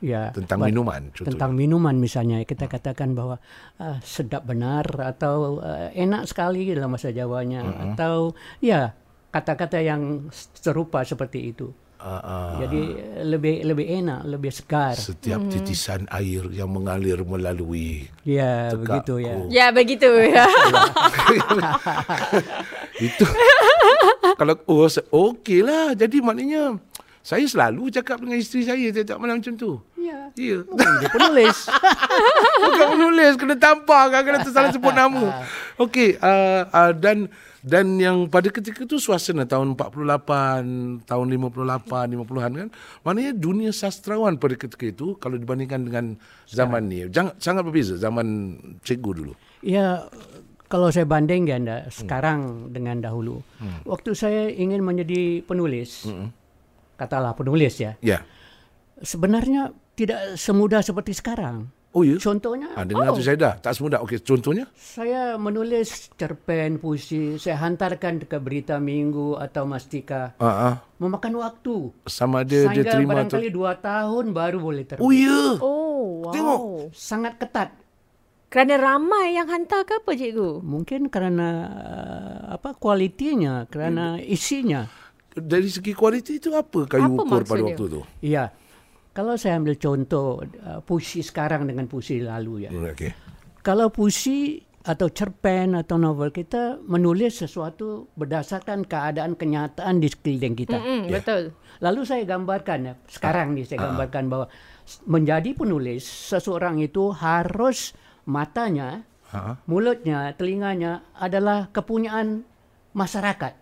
Ya, 0.00 0.32
tentang 0.32 0.64
minuman 0.64 1.12
contohnya. 1.12 1.28
tentang 1.28 1.52
minuman 1.52 1.92
misalnya 1.92 2.40
kita 2.48 2.72
katakan 2.72 3.12
bahwa 3.12 3.36
ah, 3.76 4.00
sedap 4.00 4.48
benar 4.48 4.88
atau 4.96 5.60
ah, 5.60 5.92
enak 5.92 6.24
sekali 6.24 6.72
dalam 6.72 6.88
bahasa 6.88 7.12
Jawanya 7.12 7.60
atau 7.92 8.32
ya 8.64 8.96
kata-kata 9.28 9.76
yang 9.84 10.32
serupa 10.56 11.04
seperti 11.04 11.52
itu. 11.52 11.68
Uh, 12.00 12.16
uh, 12.16 12.52
Jadi 12.64 12.80
lebih 13.28 13.60
lebih 13.60 13.84
enak, 14.00 14.24
lebih 14.24 14.48
segar. 14.48 14.96
setiap 14.96 15.36
titisan 15.52 16.08
air 16.08 16.48
yang 16.48 16.72
mengalir 16.72 17.20
melalui 17.20 18.08
Ya, 18.24 18.72
begitu 18.72 19.20
ya. 19.20 19.36
Ya 19.52 19.66
begitu 19.68 20.08
ya. 20.08 20.48
Itu 23.04 23.24
kalau 24.40 24.56
oh 24.64 24.88
okey 25.36 25.60
lah. 25.60 25.92
Jadi 25.92 26.24
maknanya 26.24 26.80
saya 27.20 27.44
selalu 27.44 27.92
cakap 27.92 28.24
dengan 28.24 28.40
isteri 28.40 28.64
saya 28.64 28.88
tiap-tiap 28.88 29.20
malam 29.20 29.44
macam 29.44 29.52
tu. 29.52 29.76
Ya. 30.00 30.32
Ya. 30.32 30.64
Dia 31.04 31.08
penulis. 31.12 31.68
Bukan 32.64 32.86
menulis 32.96 33.36
kena 33.36 33.60
tampar 33.60 34.08
kan 34.08 34.24
kena 34.24 34.40
tersalah 34.40 34.72
sebut 34.72 34.96
nama. 34.96 35.44
Okey 35.84 36.16
uh, 36.16 36.64
uh, 36.72 36.92
dan 36.96 37.28
dan 37.60 38.00
yang 38.00 38.24
pada 38.32 38.48
ketika 38.48 38.88
tu 38.88 38.96
suasana 38.96 39.44
tahun 39.44 39.76
48, 39.76 41.04
tahun 41.04 41.26
58, 41.28 42.16
50-an 42.16 42.52
kan. 42.56 42.68
Maknanya 43.04 43.32
dunia 43.36 43.68
sastrawan 43.76 44.40
pada 44.40 44.56
ketika 44.56 44.88
itu 44.88 45.20
kalau 45.20 45.36
dibandingkan 45.36 45.84
dengan 45.84 46.16
zaman 46.48 46.88
ni 46.88 47.04
jangan 47.12 47.36
sangat 47.36 47.68
berbeza 47.68 48.00
zaman 48.00 48.56
cikgu 48.80 49.10
dulu. 49.12 49.34
Ya, 49.60 50.08
kalau 50.70 50.88
saya 50.88 51.02
bandingkan 51.02 51.66
dah, 51.66 51.80
sekarang 51.90 52.70
dengan 52.70 53.02
dahulu. 53.02 53.42
Waktu 53.82 54.14
saya 54.14 54.46
ingin 54.46 54.80
menjadi 54.80 55.42
penulis, 55.42 56.06
katalah 56.94 57.34
penulis 57.34 57.74
ya, 57.76 57.98
Ya. 57.98 58.22
sebenarnya 59.00 59.74
tidak 59.98 60.38
semudah 60.38 60.80
seperti 60.80 61.12
sekarang. 61.12 61.68
Oh 61.90 62.06
ya. 62.06 62.22
Contohnya, 62.22 62.70
Ha, 62.78 62.86
dengar 62.86 63.10
tu 63.10 63.18
saya 63.18 63.34
dah. 63.34 63.54
Tak 63.58 63.74
semudah. 63.74 63.98
Okey, 64.06 64.22
contohnya? 64.22 64.70
saya 64.78 65.34
menulis 65.34 66.06
cerpen, 66.14 66.78
puisi, 66.78 67.34
saya 67.34 67.58
hantarkan 67.58 68.22
ke 68.30 68.38
Berita 68.38 68.78
Minggu 68.78 69.34
atau 69.34 69.66
Mastika. 69.66 70.38
Ha 70.38 70.46
ah. 70.70 70.74
Memakan 71.02 71.42
waktu. 71.42 71.90
Sama 72.06 72.46
ada 72.46 72.46
dia 72.46 72.70
Sehingga 72.70 72.94
terima 72.94 73.10
tu. 73.10 73.34
barangkali 73.34 73.48
dua 73.50 73.74
tahun 73.74 74.30
baru 74.30 74.62
boleh 74.62 74.86
terbit. 74.86 75.02
Oh 75.02 75.10
ya. 75.10 75.58
Oh, 75.58 76.02
wow. 76.22 76.30
Tengok. 76.30 76.60
Sangat 76.94 77.42
ketat. 77.42 77.74
Kerana 78.50 78.74
ramai 78.76 79.38
yang 79.38 79.46
hantar 79.46 79.86
ke 79.86 80.02
apa 80.02 80.10
cikgu? 80.10 80.58
Mungkin 80.60 81.06
kerana 81.06 81.48
uh, 81.70 82.58
apa 82.58 82.74
kualitinya, 82.74 83.64
kerana 83.64 84.18
isinya. 84.18 84.90
Dari 85.30 85.70
segi 85.70 85.94
kualiti 85.94 86.36
itu 86.36 86.50
apa 86.52 86.82
kayu 86.84 87.14
Apa 87.14 87.22
ukur 87.22 87.42
pada 87.46 87.62
waktu 87.62 87.84
tu? 87.88 88.00
Iya. 88.20 88.50
Kalau 89.10 89.38
saya 89.38 89.54
ambil 89.54 89.78
contoh 89.78 90.42
uh, 90.42 90.82
puisi 90.82 91.22
sekarang 91.22 91.62
dengan 91.64 91.86
puisi 91.86 92.18
lalu 92.18 92.66
ya. 92.66 92.70
Hmm, 92.70 92.90
Okey. 92.90 93.10
Kalau 93.62 93.86
puisi 93.88 94.58
atau 94.80 95.12
cerpen 95.12 95.76
atau 95.76 95.94
novel 95.94 96.32
kita 96.32 96.80
menulis 96.82 97.38
sesuatu 97.38 98.08
berdasarkan 98.16 98.82
keadaan 98.82 99.36
kenyataan 99.36 100.00
di 100.00 100.08
sekeliling 100.08 100.56
kita. 100.56 100.74
Hmm, 100.74 101.06
Ya. 101.06 101.20
betul. 101.20 101.54
Lalu 101.78 102.00
saya 102.02 102.26
gambarkan 102.26 102.78
ya, 102.82 102.94
sekarang 103.06 103.54
nih 103.54 103.62
saya 103.62 103.78
gambarkan 103.84 104.26
bahwa 104.26 104.46
s- 104.82 104.98
menjadi 105.04 105.54
penulis 105.54 106.02
seseorang 106.02 106.80
itu 106.80 107.12
harus 107.12 107.92
matanya, 108.30 109.02
Ha. 109.30 109.58
mulutnya, 109.66 110.30
telinganya 110.34 111.02
adalah 111.12 111.66
kepunyaan 111.70 112.46
masyarakat. 112.92 113.58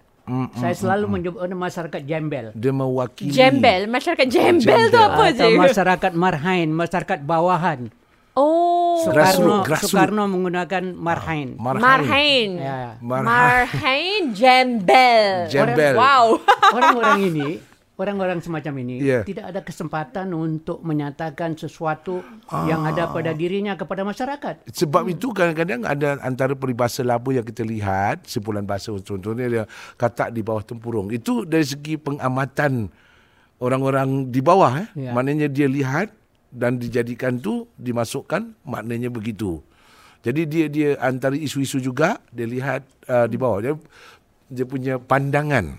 saya 0.55 0.77
selalu 0.77 1.09
menyebut 1.09 1.41
masyarakat 1.41 2.05
jembel. 2.05 2.53
Dia 2.53 2.69
mewakili 2.69 3.33
Jembel, 3.33 3.89
masyarakat 3.89 4.29
jembel, 4.29 4.93
tu 4.93 4.93
Jembel. 4.93 5.09
apa 5.09 5.23
Atau 5.33 5.49
cikgu? 5.49 5.61
masyarakat 5.65 6.13
marhain, 6.13 6.69
masyarakat 6.69 7.19
bawahan. 7.25 7.89
Oh, 8.37 9.09
Soekarno, 9.09 9.65
grassroot. 9.65 9.89
Soekarno 9.89 10.29
menggunakan 10.29 10.85
marhain. 10.93 11.57
Marhain. 11.57 11.81
Marhain. 11.81 12.51
Ya. 12.55 12.81
Marhain 13.01 14.23
jembel. 14.31 15.49
Jembel. 15.49 15.97
Wow. 15.97 16.37
Orang-orang 16.77 17.19
ini, 17.25 17.49
orang-orang 17.99 18.39
semacam 18.39 18.75
ini 18.87 18.97
Ya. 19.03 19.21
tidak 19.27 19.51
ada 19.51 19.61
kesempatan 19.67 20.31
untuk 20.31 20.79
menyatakan 20.87 21.59
sesuatu 21.59 22.23
yang 22.71 22.87
ada 22.87 23.11
pada 23.11 23.35
dirinya 23.35 23.75
kepada 23.75 24.07
masyarakat. 24.07 24.71
Sebab 24.71 25.11
itu 25.11 25.35
kadang-kadang 25.35 25.83
ada 25.83 26.23
antara 26.23 26.55
peribahasa 26.55 27.03
laba 27.03 27.35
yang 27.35 27.45
kita 27.45 27.67
lihat, 27.67 28.25
simpulan 28.25 28.63
bahasa 28.63 28.95
contohnya 29.03 29.47
dia 29.51 29.65
katak 29.99 30.31
di 30.31 30.41
bawah 30.47 30.63
tempurung. 30.63 31.11
Itu 31.11 31.43
dari 31.43 31.67
segi 31.67 31.99
pengamatan 31.99 32.87
orang-orang 33.59 34.31
di 34.31 34.41
bawah. 34.41 34.87
Eh. 34.87 35.11
Ya. 35.11 35.13
Maknanya 35.13 35.51
dia 35.51 35.67
lihat 35.67 36.15
dan 36.55 36.79
dijadikan 36.79 37.43
tu 37.43 37.67
dimasukkan 37.77 38.57
maknanya 38.65 39.11
begitu. 39.13 39.61
Jadi 40.23 40.47
dia 40.51 40.67
dia 40.67 40.89
antara 40.99 41.39
isu-isu 41.39 41.79
juga 41.79 42.19
dia 42.35 42.47
lihat 42.47 42.83
uh, 43.07 43.27
di 43.31 43.39
bawah 43.39 43.59
dia 43.63 43.75
dia 44.51 44.65
punya 44.67 44.99
pandangan 44.99 45.79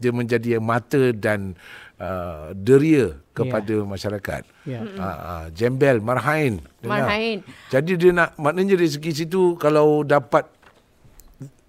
dia 0.00 0.10
menjadi 0.10 0.56
mata 0.56 1.12
dan 1.12 1.54
uh, 2.00 2.56
deria 2.56 3.20
kepada 3.36 3.84
masyarakat. 3.84 4.42
Ya. 4.64 4.80
Uh, 4.80 5.04
uh, 5.04 5.44
jembel, 5.52 6.00
marhain. 6.00 6.64
dengar. 6.80 7.06
Marhain. 7.06 7.44
Jadi 7.68 7.92
dia 8.00 8.10
nak 8.16 8.34
maknanya 8.40 8.80
dari 8.80 8.88
segi 8.88 9.12
situ 9.24 9.54
kalau 9.60 10.00
dapat 10.02 10.48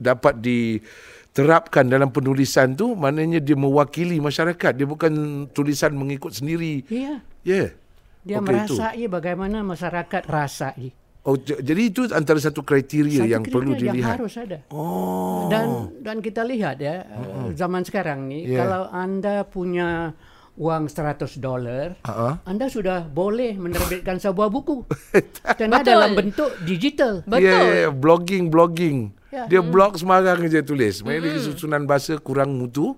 dapat 0.02 0.40
diterapkan 0.42 1.86
dalam 1.86 2.10
penulisan 2.10 2.74
tu 2.74 2.96
maknanya 2.96 3.44
dia 3.44 3.60
mewakili 3.60 4.18
masyarakat. 4.24 4.72
Dia 4.74 4.88
bukan 4.88 5.46
tulisan 5.52 5.94
mengikut 5.94 6.32
sendiri. 6.32 6.88
Ya. 6.88 7.20
Yeah. 7.44 7.70
dia 8.22 8.38
Okey, 8.38 8.54
itu. 8.54 8.78
merasai 8.78 9.06
bagaimana 9.10 9.66
masyarakat 9.66 10.24
rasai. 10.30 10.94
Oh, 11.22 11.38
j- 11.38 11.62
jadi 11.62 11.82
itu 11.86 12.10
antara 12.10 12.38
satu 12.38 12.62
kriteria 12.62 13.22
Satu 13.22 13.30
yang 13.30 13.44
kriteria 13.46 13.54
perlu 13.54 13.72
yang 13.72 13.82
dilihat. 13.94 14.18
harus 14.18 14.34
ada. 14.36 14.58
Oh. 14.70 15.46
Dan 15.48 15.68
dan 16.02 16.18
kita 16.18 16.42
lihat 16.42 16.78
ya 16.78 17.06
uh, 17.06 17.54
zaman 17.54 17.86
sekarang 17.86 18.26
ni 18.26 18.46
Ya. 18.48 18.66
kalau 18.66 18.90
anda 18.90 19.46
punya 19.46 20.18
uang 20.54 20.90
100 20.90 21.38
dolar, 21.38 21.94
Ha-ha. 22.02 22.42
anda 22.44 22.68
sudah 22.68 23.06
boleh 23.06 23.54
menerbitkan 23.56 24.18
sebuah 24.18 24.50
buku. 24.50 24.82
Dan 25.62 25.72
Betul. 25.72 25.86
dalam 25.88 26.12
bentuk 26.12 26.52
digital. 26.62 27.22
Betul. 27.24 27.40
Ya, 27.40 27.54
yeah, 27.54 27.64
yeah, 27.80 27.92
blogging, 27.94 28.50
blogging. 28.50 28.98
Ya. 29.30 29.48
Dia 29.48 29.62
blog 29.64 29.96
sembarang 29.96 30.44
je 30.44 30.60
tulis. 30.60 31.00
Maknanya 31.02 31.38
mm 31.38 31.46
susunan 31.48 31.86
bahasa 31.86 32.18
kurang 32.18 32.52
mutu. 32.52 32.98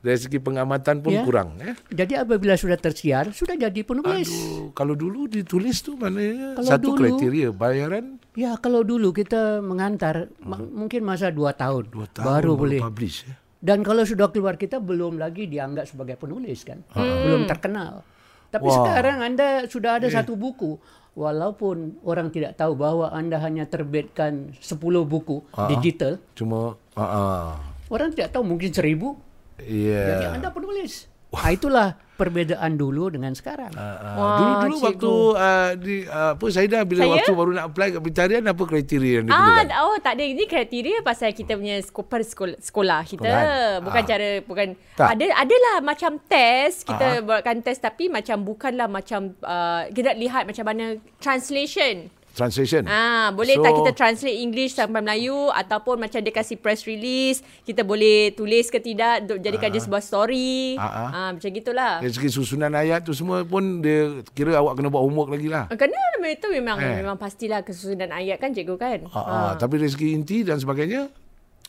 Dari 0.00 0.16
segi 0.16 0.36
pengamatan 0.36 1.00
pun 1.00 1.12
Ya. 1.12 1.20
kurang. 1.20 1.60
Eh. 1.60 1.76
Jadi 1.90 2.16
apabila 2.16 2.56
sudah 2.56 2.74
tersiar, 2.74 3.30
sudah 3.30 3.52
jadi 3.54 3.80
penulis. 3.80 4.26
Aduh, 4.26 4.72
kalau 4.72 4.92
dulu 4.92 5.28
ditulis 5.28 5.80
tu 5.80 5.92
maknanya 5.94 6.56
Kalau 6.56 6.68
satu 6.70 6.86
dulu- 6.90 6.98
kriteria 6.98 7.48
bayaran 7.50 8.16
Ya 8.32 8.56
kalau 8.56 8.80
dulu 8.80 9.10
kita 9.10 9.60
mengantar 9.60 10.30
ma- 10.38 10.56
mungkin 10.56 11.02
masa 11.02 11.28
dua 11.28 11.52
tahun, 11.52 11.90
dua 11.90 12.06
tahun 12.06 12.24
baru 12.24 12.52
boleh. 12.54 12.80
publish. 12.80 13.26
Eh. 13.26 13.36
Dan 13.58 13.82
kalau 13.82 14.00
sudah 14.02 14.30
keluar 14.30 14.54
kita 14.54 14.78
belum 14.78 15.18
lagi 15.18 15.44
dianggap 15.44 15.84
sebagai 15.84 16.16
penulis 16.16 16.64
kan, 16.64 16.80
belum 16.88 17.44
terkenal. 17.44 18.00
Tapi 18.48 18.64
Wah. 18.64 18.76
sekarang 18.80 19.20
anda 19.20 19.66
sudah 19.66 20.00
ada 20.00 20.08
satu 20.08 20.32
buku, 20.32 20.80
walaupun 21.14 22.00
orang 22.02 22.30
tidak 22.30 22.56
tahu 22.56 22.72
bahwa 22.72 23.10
anda 23.10 23.36
hanya 23.38 23.62
terbitkan 23.64 24.56
10 24.56 24.80
buku 25.04 25.44
digital, 25.68 26.16
Cuma 26.32 26.74
uh, 26.74 27.02
uh, 27.02 27.46
orang 27.88 28.10
tidak 28.10 28.32
tahu 28.32 28.42
mungkin 28.42 28.72
seribu. 28.72 29.20
Yeah. 29.62 30.06
Jadi 30.10 30.24
anda 30.34 30.48
penulis. 30.48 31.06
Ah, 31.30 31.54
itulah 31.54 31.94
perbezaan 32.18 32.74
dulu 32.74 33.06
dengan 33.06 33.30
sekarang. 33.32 33.70
Uh, 33.70 33.80
Wah, 34.18 34.34
dulu 34.34 34.50
dulu 34.50 34.74
cikgu. 34.74 34.82
waktu 34.84 35.12
uh, 35.38 35.70
di 35.78 35.96
uh, 36.02 36.34
apa 36.34 36.44
saya 36.50 36.66
dah 36.66 36.82
bila 36.82 37.00
Saya? 37.00 37.12
waktu 37.14 37.32
baru 37.32 37.50
nak 37.54 37.64
apply 37.70 37.86
kat 37.88 38.02
pencarian 38.02 38.42
apa 38.44 38.62
kriteria 38.62 39.12
yang 39.14 39.24
Ah, 39.24 39.30
diperlukan? 39.30 39.66
oh 39.80 39.96
tak 39.96 40.12
ada 40.12 40.24
ini 40.26 40.44
kriteria 40.44 40.98
pasal 41.00 41.30
kita 41.30 41.54
punya 41.54 41.78
sekolah, 41.78 42.18
sekolah 42.58 43.00
kita. 43.04 43.24
Sekolah. 43.24 43.78
Bukan 43.80 44.02
Ah. 44.02 44.08
cara 44.10 44.28
bukan 44.42 44.68
Tak. 44.92 45.06
ada 45.08 45.24
adalah 45.38 45.76
macam 45.80 46.12
test 46.20 46.78
kita 46.82 47.06
Ah. 47.06 47.22
buatkan 47.22 47.56
test 47.62 47.80
tapi 47.80 48.04
macam 48.06 48.36
bukanlah 48.42 48.90
macam 48.90 49.20
uh, 49.40 49.86
kita 49.88 50.10
nak 50.10 50.18
lihat 50.18 50.42
macam 50.44 50.64
mana 50.66 50.84
translation. 51.22 52.10
Translation. 52.40 52.82
Ah, 52.88 53.28
boleh 53.30 53.54
So- 53.54 53.62
tak 53.62 53.72
kita 53.76 53.92
translate 53.92 54.38
English 54.40 54.72
sampai 54.72 55.04
Melayu 55.04 55.52
ataupun 55.52 56.00
macam 56.00 56.16
dia 56.18 56.32
kasih 56.32 56.56
press 56.56 56.88
release, 56.88 57.44
kita 57.62 57.84
boleh 57.84 58.32
tulis 58.32 58.66
ke 58.66 58.80
tidak 58.80 59.28
untuk 59.28 59.38
jadikan 59.38 59.68
dia 59.68 59.82
sebuah 59.84 60.00
story. 60.00 60.80
Ah, 60.80 60.88
ah. 60.88 61.08
Ah, 61.12 61.28
macam 61.36 61.48
gitulah. 61.52 62.00
Dari 62.00 62.10
segi 62.10 62.30
susunan 62.32 62.72
ayat 62.72 63.04
tu 63.04 63.12
semua 63.12 63.44
pun 63.44 63.78
dia 63.78 64.24
kira 64.32 64.56
awak 64.56 64.80
kena 64.80 64.88
buat 64.88 65.04
homework 65.04 65.36
lagi 65.36 65.52
lah. 65.52 65.68
Kena 65.68 66.00
itu 66.22 66.46
memang 66.48 66.78
Eh. 66.78 67.02
memang 67.02 67.18
pastilah 67.18 67.60
kesusunan 67.60 68.08
ayat 68.08 68.38
kan 68.38 68.54
cikgu 68.54 68.76
kan. 68.78 68.98
Ah, 69.10 69.18
ah. 69.18 69.50
Tapi 69.54 69.76
dari 69.76 69.90
segi 69.90 70.14
inti 70.14 70.40
dan 70.40 70.56
sebagainya 70.56 71.10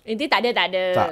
Inti 0.01 0.25
tak 0.25 0.41
ada 0.41 0.49
tak 0.51 0.65
ada. 0.73 0.85
tak. 0.93 1.09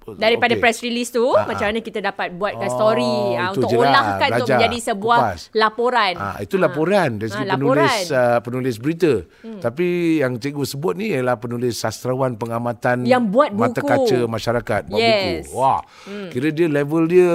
Daripada 0.00 0.52
Okey. 0.52 0.60
press 0.60 0.80
release 0.80 1.08
tu 1.08 1.22
Ah, 1.28 1.44
ah. 1.44 1.46
macam 1.46 1.66
mana 1.66 1.78
kita 1.78 2.00
dapat 2.00 2.32
buatkan 2.32 2.66
Oh, 2.66 2.74
story 2.74 3.14
ah, 3.32 3.48
itu 3.48 3.54
untuk 3.54 3.68
je 3.68 3.76
lah, 3.76 3.84
olahkan 3.86 4.16
untuk 4.16 4.30
belajar, 4.40 4.56
menjadi 4.56 4.78
sebuah 4.82 5.18
kupas. 5.20 5.40
laporan. 5.52 6.14
Ah, 6.16 6.36
itu 6.38 6.54
laporan 6.56 7.10
dari 7.14 7.28
Ah, 7.28 7.34
segi 7.34 7.46
laporan. 7.46 7.60
penulis 7.78 7.96
uh, 8.10 8.38
penulis 8.40 8.74
berita. 8.76 9.12
Hmm. 9.38 9.60
Tapi 9.60 9.86
yang 10.18 10.32
cikgu 10.34 10.64
sebut 10.66 10.94
ni 10.94 11.06
ialah 11.10 11.36
penulis 11.36 11.74
sastrawan 11.76 12.34
pengamatan 12.34 13.04
Yang 13.04 13.24
buat 13.28 13.50
mata 13.52 13.78
buku. 13.78 13.86
kaca 13.86 14.18
masyarakat, 14.26 14.80
buat 14.86 14.98
Yes. 14.98 15.46
buku. 15.46 15.54
Wah, 15.54 15.80
hmm. 16.04 16.28
kira 16.28 16.48
dia 16.48 16.66
level 16.66 17.02
dia 17.04 17.30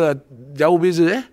jauh 0.52 0.78
beza 0.78 1.06
eh. 1.12 1.24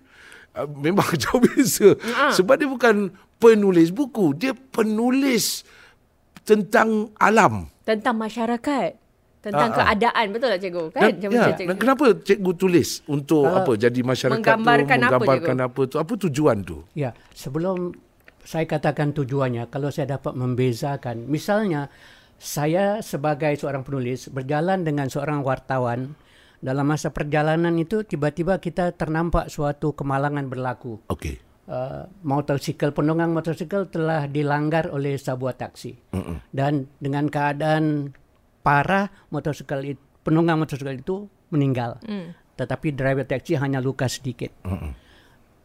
Uh, 0.53 0.69
memang 0.71 1.09
jauh 1.19 1.41
beza. 1.41 1.97
Ah. 2.13 2.29
Sebab 2.29 2.55
dia 2.55 2.67
bukan 2.67 3.09
penulis 3.35 3.89
buku, 3.89 4.31
dia 4.33 4.53
penulis 4.53 5.65
tentang 6.41 7.09
alam. 7.17 7.67
Tentang 7.81 8.13
masyarakat. 8.13 9.02
Tentang 9.43 9.69
Ah, 9.69 9.75
ah. 9.75 9.77
keadaan. 9.91 10.25
Betul 10.31 10.47
tak 10.55 10.61
cikgu? 10.63 10.83
Kan? 10.89 11.01
Dan, 11.03 11.11
Macam 11.19 11.29
ya, 11.29 11.43
cikgu. 11.51 11.67
dan 11.67 11.75
kenapa 11.75 12.05
cikgu 12.15 12.51
tulis 12.55 12.89
untuk 13.05 13.43
Ah. 13.43 13.59
apa 13.59 13.71
jadi 13.75 13.99
masyarakat 13.99 14.39
Menggambarkan 14.39 14.95
tu 14.95 15.03
apa, 15.03 15.03
menggambarkan 15.11 15.43
cikgu? 15.53 15.67
apa 15.67 15.81
tu? 15.83 15.95
Apa 15.99 16.13
tujuan 16.17 16.57
tu? 16.63 16.77
Ya, 16.95 17.11
sebelum 17.31 17.91
saya 18.41 18.63
katakan 18.63 19.11
tujuannya, 19.11 19.67
kalau 19.67 19.87
saya 19.87 20.15
dapat 20.15 20.31
membezakan, 20.33 21.27
misalnya 21.27 21.91
saya 22.35 22.99
sebagai 22.99 23.51
seorang 23.53 23.83
penulis 23.83 24.27
berjalan 24.27 24.81
dengan 24.81 25.07
seorang 25.07 25.43
wartawan, 25.43 26.15
dalam 26.59 26.87
masa 26.87 27.11
perjalanan 27.11 27.75
itu 27.75 28.01
tiba-tiba 28.01 28.55
kita 28.57 28.91
ternampak 28.91 29.47
suatu 29.47 29.91
kemalangan 29.91 30.47
berlaku. 30.47 31.03
Okey. 31.07 31.35
Uh, 31.63 32.03
motorsikal 32.21 32.91
penunggang 32.91 33.31
motorsikal 33.31 33.87
telah 33.87 34.27
dilanggar 34.27 34.87
oleh 34.87 35.15
sebuah 35.15 35.55
taksi 35.55 35.95
Mm-mm. 36.11 36.43
dan 36.51 36.91
dengan 36.97 37.27
keadaan 37.27 38.11
parah 38.63 39.11
motorsikal 39.29 39.83
itu, 39.83 39.99
penunggang 40.23 40.57
motorsikal 40.57 40.95
itu 40.95 41.27
meninggal 41.51 41.99
Hmm. 42.01 42.33
tetapi 42.55 42.95
driver 42.95 43.27
taksi 43.27 43.59
hanya 43.59 43.83
luka 43.83 44.07
sedikit 44.09 44.49
Mm-mm. 44.65 45.03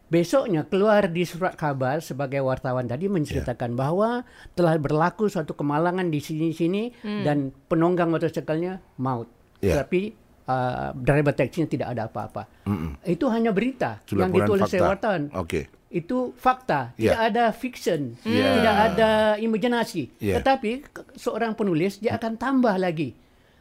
Besoknya 0.09 0.65
keluar 0.65 1.05
di 1.05 1.21
surat 1.21 1.53
kabar 1.53 2.01
sebagai 2.01 2.41
wartawan 2.41 2.89
tadi 2.89 3.05
menceritakan 3.05 3.77
bahwa 3.77 4.25
telah 4.57 4.73
berlaku 4.81 5.29
suatu 5.29 5.53
kemalangan 5.53 6.09
di 6.09 6.17
sini-sini 6.17 6.97
dan 7.21 7.53
penunggang 7.69 8.09
motorsikalnya 8.09 8.81
maut. 8.97 9.29
Ya. 9.61 9.77
Tapi 9.77 10.17
uh, 10.49 10.89
driver 10.97 11.33
taksinya 11.37 11.69
tidak 11.69 11.87
ada 11.93 12.09
apa-apa. 12.09 12.49
Mm-mm. 12.65 12.97
Itu 13.05 13.29
hanya 13.29 13.53
berita 13.53 14.01
Itu 14.01 14.17
yang 14.17 14.33
ditulis 14.33 14.65
oleh 14.65 14.81
wartawan. 14.81 15.23
Okey. 15.37 15.69
Itu 15.89 16.37
fakta, 16.37 16.93
Ya. 17.01 17.17
tidak 17.17 17.21
ada 17.33 17.43
fiction, 17.49 18.13
Ya. 18.21 18.61
tidak 18.61 18.75
ada 18.93 19.09
imajinasi. 19.41 20.21
Ya. 20.21 20.37
Tetapi 20.41 20.85
seorang 21.17 21.53
penulis 21.57 21.97
dia 21.97 22.17
akan 22.17 22.37
tambah 22.37 22.77
lagi. 22.77 23.13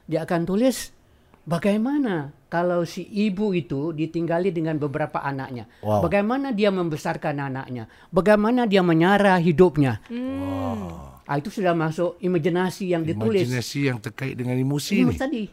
Dia 0.08 0.24
akan 0.24 0.44
tulis 0.48 0.92
bagaimana 1.48 2.32
kalau 2.48 2.84
si 2.84 3.04
ibu 3.04 3.52
itu 3.56 3.92
ditinggali 3.92 4.52
dengan 4.52 4.76
beberapa 4.76 5.20
anaknya. 5.20 5.68
Wow. 5.80 6.04
Bagaimana 6.04 6.52
dia 6.52 6.68
membesarkan 6.72 7.36
anaknya. 7.36 7.88
Bagaimana 8.12 8.64
dia 8.64 8.80
menyara 8.84 9.36
hidupnya. 9.40 10.00
Ah, 11.28 11.36
itu 11.36 11.52
sudah 11.52 11.76
masuk 11.76 12.16
imajinasi 12.24 12.88
yang 12.92 13.04
ditulis. 13.04 13.44
Imajinasi 13.44 13.80
yang 13.84 14.00
terkait 14.00 14.32
dengan 14.32 14.56
emosi 14.56 15.04
Ini 15.04 15.12
ni. 15.28 15.44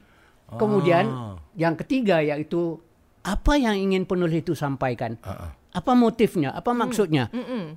Tadi. 0.49 0.59
Kemudian 0.61 1.05
yang 1.57 1.75
ketiga 1.79 2.21
yaitu 2.21 2.79
apa 3.25 3.57
yang 3.57 3.73
ingin 3.73 4.05
penulis 4.05 4.45
itu 4.45 4.53
sampaikan. 4.53 5.17
Ah, 5.25 5.49
ah. 5.49 5.51
Apa 5.75 5.97
motifnya? 5.97 6.53
Apa 6.53 6.71
maksudnya? 6.71 7.27
Mm-mm. 7.33 7.75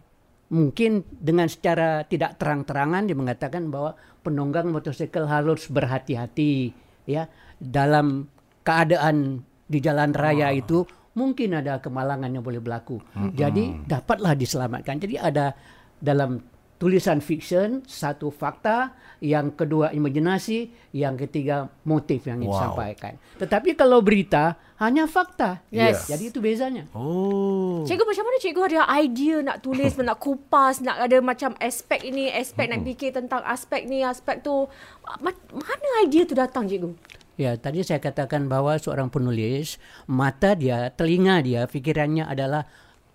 Mungkin 0.49 1.05
dengan 1.13 1.49
secara 1.49 2.05
tidak 2.09 2.41
terang-terangan 2.41 3.05
dia 3.05 3.17
mengatakan 3.17 3.69
bahwa 3.69 3.97
penunggang 4.25 4.73
motorsikal 4.73 5.29
harus 5.29 5.69
berhati-hati 5.69 6.73
ya 7.05 7.29
dalam 7.61 8.29
keadaan 8.65 9.45
di 9.69 9.79
jalan 9.81 10.17
raya 10.17 10.53
itu 10.53 10.89
mungkin 11.13 11.59
ada 11.59 11.83
kemalangan 11.83 12.33
yang 12.33 12.41
boleh 12.41 12.63
berlaku. 12.63 13.03
Jadi 13.35 13.85
dapatlah 13.85 14.33
diselamatkan. 14.39 14.97
Jadi 15.03 15.21
ada 15.21 15.53
dalam 15.99 16.41
tulisan 16.79 17.19
fiction 17.19 17.83
satu 17.85 18.31
fakta, 18.31 18.95
yang 19.19 19.51
kedua 19.51 19.91
imajinasi, 19.91 20.71
yang 20.95 21.19
ketiga 21.19 21.67
motif 21.83 22.23
yang 22.25 22.39
Wow. 22.39 22.47
disampaikan. 22.49 23.19
Tetapi 23.37 23.75
kalau 23.75 23.99
berita 23.99 24.55
hanya 24.79 25.11
fakta. 25.11 25.59
Yes. 25.75 26.07
Jadi 26.07 26.31
itu 26.31 26.39
bezanya. 26.39 26.87
Oh. 26.95 27.83
Cikgu 27.83 28.07
macam 28.07 28.25
mana 28.31 28.39
cikgu 28.39 28.63
ada 28.63 28.81
idea 29.03 29.37
nak 29.43 29.59
tulis, 29.59 29.99
nak 29.99 30.23
kupas, 30.23 30.79
nak 30.79 31.03
ada 31.03 31.19
macam 31.19 31.51
aspek 31.59 32.07
ini, 32.07 32.31
aspek 32.31 32.71
nak 32.71 32.87
fikir 32.87 33.11
tentang 33.11 33.43
aspek 33.43 33.83
ni, 33.85 34.07
aspek 34.07 34.39
tu. 34.39 34.71
Ma- 35.19 35.35
mana 35.51 35.87
idea 36.07 36.23
tu 36.23 36.39
datang 36.39 36.71
cikgu? 36.71 36.95
Ya, 37.35 37.55
tadi 37.55 37.83
saya 37.83 38.03
katakan 38.03 38.47
bahwa 38.47 38.75
seorang 38.79 39.11
penulis, 39.11 39.79
mata 40.07 40.59
dia, 40.59 40.91
telinga 40.91 41.39
dia, 41.43 41.67
fikirannya 41.67 42.27
adalah 42.27 42.67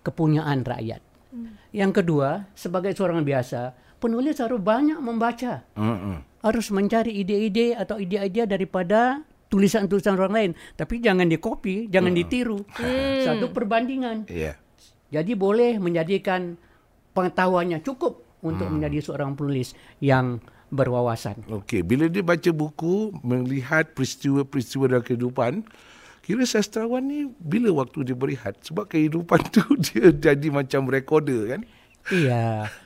kepunyaan 0.04 0.64
rakyat. 0.64 1.13
Yang 1.74 1.92
kedua, 2.04 2.46
sebagai 2.54 2.94
seorang 2.94 3.26
biasa, 3.26 3.74
penulis 3.98 4.38
harus 4.38 4.62
banyak 4.62 5.00
membaca. 5.02 5.66
Mm-mm. 5.74 6.22
Harus 6.44 6.70
mencari 6.70 7.24
ide-ide 7.24 7.74
atau 7.74 7.98
ide-ide 7.98 8.46
daripada 8.46 9.24
tulisan-tulisan 9.50 10.18
orang 10.18 10.34
lain. 10.34 10.52
Tapi 10.78 11.02
jangan 11.02 11.26
dikopi, 11.30 11.90
jangan 11.90 12.14
ditiru. 12.14 12.62
Satu 13.26 13.50
perbandingan. 13.54 14.30
Ya. 14.30 14.58
Jadi 15.14 15.38
boleh 15.38 15.78
menjadikan 15.78 16.58
pengetahuannya 17.14 17.86
cukup 17.86 18.26
untuk 18.42 18.68
menjadi 18.68 19.00
seorang 19.00 19.38
penulis 19.38 19.78
yang 20.02 20.42
berwawasan. 20.74 21.46
Okey, 21.48 21.86
bila 21.86 22.10
dia 22.10 22.26
baca 22.26 22.50
buku, 22.50 23.14
melihat 23.22 23.94
peristiwa-peristiwa 23.94 24.90
dalam 24.90 25.06
kehidupan, 25.06 25.62
kira 26.24 26.48
sastrawan 26.48 27.04
ni 27.04 27.28
bila 27.38 27.84
waktu 27.84 28.08
dia 28.08 28.16
berehat? 28.16 28.64
Sebab 28.64 28.88
kehidupan 28.88 29.44
tu 29.56 29.62
dia 29.78 30.10
jadi 30.10 30.48
macam 30.50 30.88
recorder 30.88 31.42
kan? 31.54 31.62
Iya. 32.10 32.72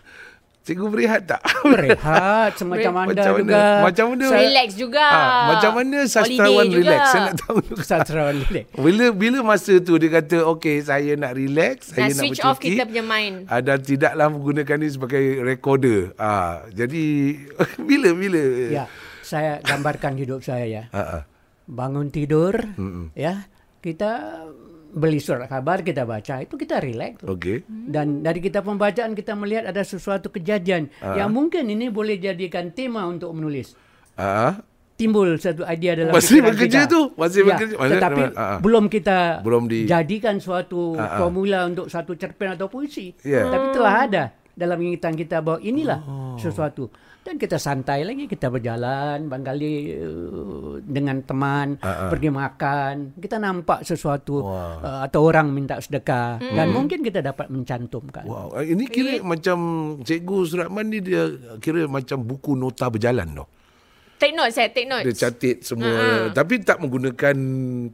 Cikgu 0.68 0.92
berehat 0.92 1.32
tak? 1.32 1.40
Berehat 1.64 2.60
semacam 2.60 3.08
anda 3.08 3.16
Macam 3.16 3.32
mana? 3.32 3.40
juga. 3.40 3.64
Macam 3.88 4.06
mana? 4.12 4.26
Relax 4.36 4.68
juga. 4.76 5.06
Ah, 5.08 5.44
macam 5.56 5.72
mana 5.80 5.98
sastrawan 6.04 6.66
Holiday 6.68 6.76
juga. 6.76 6.84
relax? 6.92 7.02
Saya 7.08 7.22
nak 7.24 7.36
tahu. 7.40 7.58
Sastrawan 7.80 8.36
relax. 8.44 8.66
Bila 8.76 9.06
bila 9.16 9.38
masa 9.48 9.74
tu 9.80 9.96
dia 9.96 10.12
kata 10.12 10.44
okey 10.44 10.84
saya 10.84 11.16
nak 11.16 11.40
relax, 11.40 11.96
saya 11.96 12.12
Nak 12.12 12.12
nak 12.12 12.20
switch 12.20 12.44
off 12.44 12.60
kita 12.60 12.84
punya 12.84 13.00
mind. 13.00 13.48
Ah, 13.48 13.64
dan 13.64 13.80
tidaklah 13.80 14.28
menggunakan 14.28 14.76
ni 14.76 14.88
sebagai 14.92 15.24
recorder. 15.40 16.12
Ah, 16.20 16.68
jadi 16.68 17.06
bila 17.88 18.12
bila? 18.12 18.44
Ya, 18.68 18.86
saya 19.24 19.64
gambarkan 19.64 20.20
hidup 20.20 20.44
saya 20.44 20.68
ya. 20.68 20.84
Ah, 20.92 21.24
ah. 21.24 21.37
Bangun 21.68 22.08
tidur, 22.08 22.56
ya, 23.14 23.44
kita 23.78 24.40
beli 24.90 25.20
surat 25.20 25.46
kabar, 25.46 25.84
kita 25.84 26.04
baca, 26.04 26.40
itu 26.40 26.56
kita 26.56 26.80
relax. 26.80 27.20
tuh. 27.20 27.36
Okey. 27.36 27.68
Dan 27.68 28.20
dari 28.20 28.40
kita 28.40 28.60
pembacaan 28.60 29.12
kita 29.12 29.36
melihat 29.36 29.68
ada 29.68 29.84
sesuatu 29.84 30.28
kejadian 30.30 30.88
yang 31.14 31.30
mungkin 31.30 31.68
ini 31.68 31.88
boleh 31.88 32.16
jadikan 32.16 32.72
tema 32.72 33.04
untuk 33.04 33.32
menulis. 33.32 33.76
Ah, 34.16 34.64
Timbul 34.96 35.38
satu 35.38 35.62
idea 35.64 35.94
dalam 35.94 36.10
Masih 36.10 36.42
bekerja 36.42 36.82
kita. 36.82 36.90
tu? 36.90 37.14
Masih 37.14 37.46
ya, 37.46 37.54
bekerja? 37.54 37.76
Maksudnya- 37.76 38.02
Tetapi 38.02 38.22
ah. 38.34 38.58
belum 38.58 38.86
kita 38.88 39.18
Belum 39.46 39.70
di- 39.70 39.86
jadikan 39.86 40.42
suatu 40.42 40.98
ah. 40.98 41.22
formula 41.22 41.70
untuk 41.70 41.86
satu 41.86 42.18
cerpen 42.18 42.58
atau 42.58 42.66
puisi. 42.66 43.14
Ya. 43.22 43.46
Tapi 43.46 43.78
telah 43.78 43.96
ada 44.02 44.24
dalam 44.50 44.82
ingatan 44.82 45.14
kita 45.14 45.38
bahwa 45.38 45.62
inilah 45.62 46.02
Oh. 46.02 46.34
sesuatu. 46.36 46.90
Dan 47.28 47.36
kita 47.36 47.60
santai 47.60 48.08
lagi, 48.08 48.24
kita 48.24 48.48
berjalan, 48.48 49.28
barangkali 49.28 49.74
uh, 50.00 50.80
dengan 50.80 51.20
teman, 51.28 51.76
ah. 51.84 52.08
pergi 52.08 52.32
makan, 52.32 53.20
kita 53.20 53.36
nampak 53.36 53.84
sesuatu 53.84 54.48
Wah. 54.48 54.80
uh, 54.80 55.00
atau 55.04 55.28
orang 55.28 55.52
minta 55.52 55.76
sedekah 55.76 56.40
dan 56.40 56.72
mungkin 56.72 57.04
kita 57.04 57.20
dapat 57.20 57.52
mencantumkan. 57.52 58.24
Wow, 58.24 58.56
Ah, 58.56 58.64
ini 58.64 58.88
kira 58.88 59.20
macam 59.28 59.60
Cikgu 60.08 60.38
Suratman 60.48 60.88
ni 60.88 61.04
dia 61.04 61.28
kira 61.60 61.84
macam 61.92 62.24
buku 62.24 62.56
nota 62.56 62.88
berjalan 62.88 63.44
tu. 63.44 63.46
Take 64.18 64.34
note 64.34 64.50
saya, 64.50 64.74
take 64.74 64.90
note. 64.90 65.06
Dia 65.06 65.30
catit 65.30 65.62
semua. 65.62 65.94
Uh-huh. 65.94 66.26
Tapi 66.34 66.66
tak 66.66 66.82
menggunakan 66.82 67.38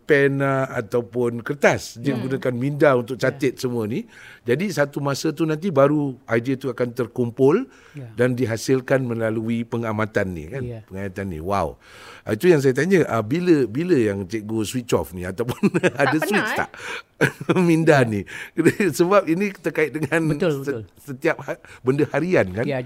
pena 0.07 0.71
ataupun 0.71 1.43
kertas. 1.43 1.99
Dia 1.99 2.15
hmm. 2.15 2.23
menggunakan 2.23 2.53
minda 2.55 2.89
untuk 2.95 3.19
catit 3.19 3.59
yeah. 3.59 3.61
semua 3.61 3.83
ni. 3.83 4.07
Jadi 4.47 4.71
satu 4.71 5.03
masa 5.03 5.35
tu 5.35 5.43
nanti 5.43 5.67
baru 5.67 6.15
idea 6.31 6.55
tu 6.55 6.71
akan 6.71 6.95
terkumpul 6.95 7.67
yeah. 7.91 8.07
dan 8.15 8.39
dihasilkan 8.39 9.03
melalui 9.03 9.67
pengamatan 9.67 10.31
ni 10.31 10.47
kan. 10.47 10.63
Yeah. 10.63 10.87
Pengamatan 10.87 11.25
ni. 11.27 11.39
Wow. 11.43 11.75
Uh, 12.23 12.39
itu 12.39 12.47
yang 12.47 12.63
saya 12.63 12.71
tanya, 12.71 13.03
uh, 13.03 13.19
bila 13.19 13.67
bila 13.67 13.95
yang 13.99 14.23
cikgu 14.23 14.63
switch 14.63 14.95
off 14.95 15.11
ni 15.11 15.27
ataupun 15.27 15.59
tak 15.83 15.91
ada 15.91 16.17
pernah, 16.23 16.27
switch 16.27 16.51
eh? 16.55 16.57
tak? 16.63 16.69
minda 17.67 18.01
yeah. 18.01 18.09
ni. 18.09 18.21
Sebab 18.99 19.27
ini 19.29 19.53
terkait 19.53 19.93
dengan 19.93 20.19
betul, 20.29 20.63
betul. 20.63 20.81
setiap 20.99 21.41
ha- 21.45 21.61
benda 21.81 22.05
harian 22.11 22.47
kan. 22.51 22.65
Ya, 22.65 22.81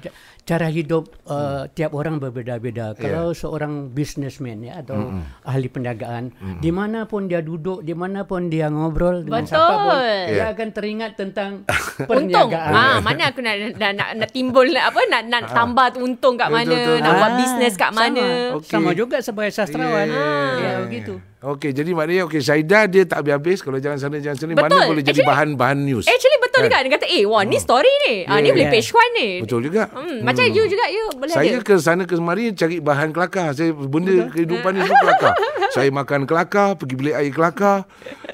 cara 0.47 0.71
hidup 0.71 1.12
uh, 1.28 1.67
hmm. 1.67 1.76
tiap 1.76 1.91
orang 1.91 2.23
berbeza-beza. 2.23 2.95
Kalau 2.95 3.32
yeah. 3.32 3.38
seorang 3.38 3.91
businessman 3.91 4.63
ya 4.63 4.80
atau 4.80 5.12
hmm. 5.12 5.43
ahli 5.43 5.67
perniagaan, 5.67 6.32
hmm. 6.32 6.60
di 6.63 6.71
mana 6.71 7.04
pun 7.04 7.28
dia 7.28 7.43
duduk, 7.43 7.84
di 7.84 7.91
mana 7.91 8.23
pun 8.23 8.47
dia 8.47 8.71
ngobrol 8.71 9.28
dengan 9.28 9.43
betul. 9.43 9.52
siapa 9.58 9.73
pun, 9.76 10.00
yeah. 10.00 10.28
dia 10.32 10.45
akan 10.56 10.67
teringat 10.71 11.12
tentang 11.19 11.52
perniagaan. 12.10 12.71
Untung. 12.71 12.78
Ha, 12.78 13.04
mana 13.04 13.21
aku 13.32 13.39
nak 13.43 13.56
nak, 13.76 13.91
nak, 13.97 14.10
nak 14.23 14.30
timbul 14.32 14.67
apa 14.71 15.00
nak 15.12 15.21
nak 15.28 15.43
ha. 15.50 15.54
tambah 15.54 15.88
untung 16.00 16.36
kat 16.39 16.50
mana, 16.50 16.69
betul, 16.69 16.95
betul. 16.95 16.97
nak 17.04 17.12
ha. 17.12 17.19
buat 17.19 17.34
bisnes 17.36 17.73
kat 17.76 17.91
sama. 17.91 18.00
mana. 18.00 18.26
Okay. 18.62 18.71
Sama 18.71 18.91
juga 18.95 19.17
sebagai 19.19 19.52
sastrawan. 19.52 20.08
Yeah. 20.08 20.56
Ya, 20.58 20.71
begitu. 20.88 21.13
Okey, 21.38 21.69
jadi 21.69 21.93
maknanya 21.93 22.26
okey 22.26 22.41
Syaida 22.41 22.89
dia 22.89 23.06
tak 23.06 23.21
habis-habis 23.21 23.62
kalau 23.62 23.78
jangan 23.78 24.02
sana 24.02 24.17
jangan 24.17 24.41
sini 24.41 24.54
betul. 24.58 24.73
mana 24.73 24.89
boleh 24.89 25.06
jadi 25.06 25.21
bahan-bahan 25.21 25.78
news. 25.86 26.10
Actually 26.10 26.41
betul 26.41 26.65
kan? 26.65 26.69
juga 26.73 26.78
dia 26.82 26.91
kata, 26.97 27.06
"Eh, 27.13 27.23
wah 27.30 27.45
ni 27.45 27.62
hmm. 27.62 27.65
story 27.69 27.93
ni. 28.10 28.15
Yeah. 28.26 28.34
Ah 28.34 28.41
ni 28.41 28.50
boleh 28.50 28.67
page 28.73 28.89
one 28.89 29.12
ni." 29.13 29.30
Betul 29.45 29.60
juga. 29.69 29.86
Hmm, 29.93 30.02
hmm. 30.02 30.19
macam 30.26 30.43
you 30.50 30.65
juga 30.65 30.86
you 30.89 31.06
boleh 31.13 31.38
Saya 31.38 31.62
ada. 31.62 31.62
ke 31.62 31.73
sana 31.78 32.10
ke 32.10 32.17
semari 32.17 32.58
cari 32.58 32.82
bahan 32.82 33.13
kelakar. 33.13 33.54
Saya 33.54 33.69
benda 33.69 34.17
betul. 34.17 34.34
kehidupan 34.34 34.71
ni 34.73 34.80
semua 34.89 34.97
kelakar. 35.06 35.34
Saya 35.78 35.89
makan 35.93 36.21
kelakar, 36.26 36.73
pergi 36.73 36.95
beli 36.97 37.12
air 37.13 37.30
kelakar. 37.30 37.86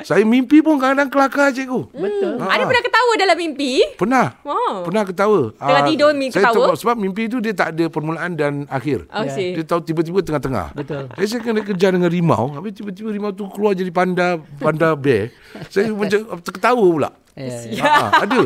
Saya 0.08 0.24
mimpi 0.24 0.64
pun 0.64 0.80
kadang-kadang 0.80 1.12
kelakar 1.12 1.52
cikgu. 1.52 1.92
Betul. 1.92 2.40
Ha. 2.40 2.56
Ada 2.56 2.64
pernah 2.72 2.84
ketawa 2.88 3.12
dalam 3.20 3.36
mimpi? 3.36 3.72
Pernah. 4.00 4.26
Wow. 4.48 4.88
Pernah 4.88 5.04
ketawa. 5.04 5.42
Tengah 5.60 5.84
uh, 5.84 5.90
tidur 5.92 6.10
mimpi 6.16 6.40
saya 6.40 6.56
ketawa? 6.56 6.66
Tahu, 6.72 6.80
sebab 6.80 6.96
mimpi 6.96 7.28
itu 7.28 7.44
dia 7.44 7.52
tak 7.52 7.76
ada 7.76 7.92
permulaan 7.92 8.32
dan 8.40 8.64
akhir. 8.72 9.12
Oh, 9.12 9.28
yeah. 9.28 9.60
Dia 9.60 9.66
tahu 9.68 9.84
tiba-tiba 9.84 10.24
tengah-tengah. 10.24 10.72
Betul. 10.72 11.12
Jadi 11.20 11.28
saya 11.28 11.42
kena 11.44 11.62
kejar 11.68 11.92
dengan 11.92 12.08
rimau. 12.08 12.48
Habis 12.56 12.80
tiba-tiba 12.94 13.10
rimau 13.18 13.34
tu 13.34 13.50
keluar 13.50 13.74
jadi 13.74 13.90
panda 13.90 14.40
panda 14.62 14.94
bear. 14.94 15.34
saya 15.68 15.92
macam 16.00 16.40
ketawa 16.40 16.86
pula. 16.86 17.10
Yeah, 17.34 17.82
yeah. 17.82 17.86
Ha, 18.14 18.30
ada. 18.30 18.42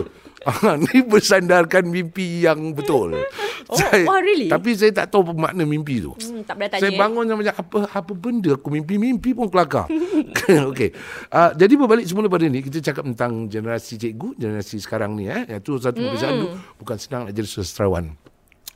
ni 0.88 1.04
bersandarkan 1.04 1.88
mimpi 1.88 2.46
yang 2.46 2.72
betul. 2.74 3.16
Oh, 3.68 3.76
saya, 3.76 4.08
wah, 4.08 4.24
really? 4.24 4.48
Tapi 4.48 4.80
saya 4.80 4.96
tak 4.96 5.12
tahu 5.12 5.36
makna 5.36 5.68
mimpi 5.68 6.00
tu. 6.00 6.16
Hmm, 6.16 6.40
tak 6.48 6.56
boleh 6.56 6.72
tanya. 6.72 6.88
Saya 6.88 6.92
bangun 6.96 7.28
macam 7.28 7.52
apa 7.52 7.80
apa 8.00 8.12
benda 8.16 8.56
aku 8.56 8.72
mimpi-mimpi 8.72 9.36
pun 9.36 9.52
kelakar. 9.52 9.92
Okey. 10.72 10.96
Uh, 11.28 11.52
jadi 11.52 11.76
berbalik 11.76 12.08
semula 12.08 12.32
pada 12.32 12.48
ni 12.48 12.64
kita 12.64 12.80
cakap 12.80 13.04
tentang 13.12 13.52
generasi 13.52 14.00
cikgu, 14.00 14.40
generasi 14.40 14.80
sekarang 14.80 15.20
ni 15.20 15.28
eh. 15.28 15.44
Itu 15.60 15.84
satu 15.84 16.00
perbezaan 16.00 16.48
hmm. 16.48 16.80
bukan 16.80 16.96
senang 16.96 17.22
nak 17.28 17.36
jadi 17.36 17.44
sastrawan. 17.44 18.16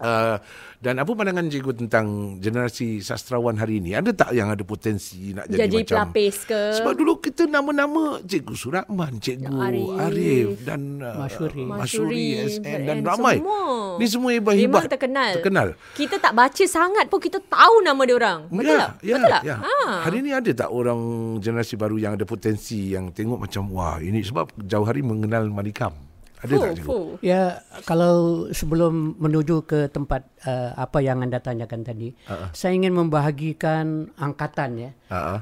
Uh, 0.02 0.42
dan 0.82 0.98
apa 0.98 1.14
pandangan 1.14 1.46
cikgu 1.46 1.86
tentang 1.86 2.06
generasi 2.42 3.06
sastrawan 3.06 3.54
hari 3.54 3.78
ini? 3.78 3.94
Ada 3.94 4.18
tak 4.18 4.30
yang 4.34 4.50
ada 4.50 4.66
potensi 4.66 5.30
nak 5.30 5.46
jadi, 5.46 5.70
jadi 5.70 5.78
macam... 5.86 5.94
pelapis 5.94 6.36
ke? 6.50 6.62
Sebab 6.82 6.94
dulu 6.98 7.22
kita 7.22 7.46
nama-nama 7.46 8.18
cikgu 8.26 8.56
Suratman, 8.58 9.22
cikgu 9.22 9.54
Arif, 9.62 9.94
Arif 10.02 10.48
dan 10.66 11.06
uh, 11.06 11.22
Masyuri, 11.22 11.64
Masyuri 11.70 12.26
SN 12.50 12.80
dan 12.90 12.98
ramai. 13.06 13.38
Semua. 13.38 13.62
Ni 14.02 14.06
semua 14.10 14.30
hebat-hebat. 14.34 14.82
Memang 14.82 14.90
terkenal. 14.90 15.32
Terkenal. 15.38 15.68
Kita 15.94 16.16
tak 16.18 16.34
baca 16.34 16.64
sangat 16.66 17.06
pun 17.14 17.20
kita 17.22 17.38
tahu 17.46 17.86
nama 17.86 18.02
dia 18.02 18.16
orang. 18.18 18.40
Betul 18.50 18.74
ya, 18.74 18.82
tak? 18.82 18.92
Ya, 19.06 19.16
Betul 19.22 19.30
tak? 19.30 19.42
Ya. 19.46 19.56
Ha. 19.62 19.76
Hari 20.10 20.18
ini 20.26 20.32
ada 20.34 20.52
tak 20.66 20.70
orang 20.74 21.02
generasi 21.38 21.78
baru 21.78 22.02
yang 22.02 22.18
ada 22.18 22.26
potensi 22.26 22.98
yang 22.98 23.14
tengok 23.14 23.38
macam 23.38 23.70
wah 23.70 24.02
ini 24.02 24.26
sebab 24.26 24.50
jauh 24.66 24.90
hari 24.90 25.06
mengenal 25.06 25.46
Manikam. 25.54 25.94
Ada 26.42 26.54
fuh, 26.58 26.62
tak 26.62 26.74
cikgu? 26.74 26.90
Fuh. 26.90 27.08
Ya, 27.22 27.62
kalau 27.86 28.48
sebelum 28.50 29.16
menuju 29.22 29.70
ke 29.70 29.94
tempat 29.94 30.26
uh, 30.50 30.74
apa 30.74 30.98
yang 31.06 31.22
anda 31.22 31.38
tanyakan 31.38 31.86
tadi, 31.86 32.10
uh-uh. 32.26 32.50
saya 32.52 32.74
ingin 32.74 32.98
membahagikan 32.98 34.10
angkatan 34.18 34.90
ya. 34.90 34.92
Uh-uh. 35.14 35.40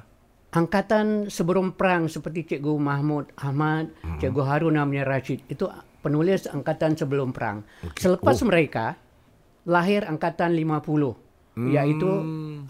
Angkatan 0.50 1.30
sebelum 1.30 1.78
perang 1.78 2.10
seperti 2.10 2.56
Cikgu 2.56 2.74
Mahmud 2.76 3.32
Ahmad, 3.40 3.96
uh-huh. 3.96 4.20
Cikgu 4.20 4.42
Harun 4.44 4.76
Amir 4.76 5.08
Rashid, 5.08 5.46
itu 5.48 5.72
penulis 6.04 6.52
angkatan 6.52 7.00
sebelum 7.00 7.32
perang. 7.32 7.64
Okay. 7.80 8.04
Selepas 8.04 8.36
oh. 8.44 8.48
mereka, 8.52 9.00
lahir 9.68 10.04
angkatan 10.04 10.52
50. 10.52 11.30
Hmm. 11.60 11.76
Iaitu 11.76 12.10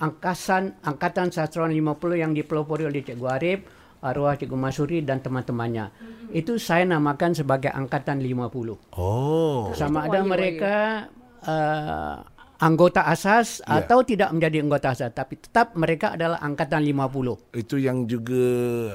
angkatan, 0.01 0.77
angkatan 0.81 1.27
sastrawan 1.29 1.73
50 1.73 2.21
yang 2.21 2.31
dipelopori 2.33 2.85
oleh 2.85 3.01
Cikgu 3.01 3.27
Arif, 3.29 3.59
arwah 3.99 4.35
Cikgu 4.35 4.57
Masuri 4.57 4.99
dan 5.03 5.19
teman-temannya. 5.19 5.91
Mm-hmm. 5.91 6.39
Itu 6.39 6.55
saya 6.59 6.87
namakan 6.87 7.35
sebagai 7.35 7.71
angkatan 7.71 8.23
50. 8.23 8.95
Oh. 8.95 9.71
Sama 9.75 10.07
ada 10.07 10.23
mereka 10.23 11.07
uh, 11.43 12.23
anggota 12.59 13.07
asas 13.07 13.63
yeah. 13.63 13.79
atau 13.79 14.03
tidak 14.03 14.35
menjadi 14.35 14.59
anggota 14.59 14.91
asas 14.91 15.15
tapi 15.15 15.39
tetap 15.39 15.73
mereka 15.79 16.15
adalah 16.15 16.43
angkatan 16.43 16.83
50. 16.83 17.55
Itu 17.55 17.75
yang 17.79 18.03
juga 18.03 18.45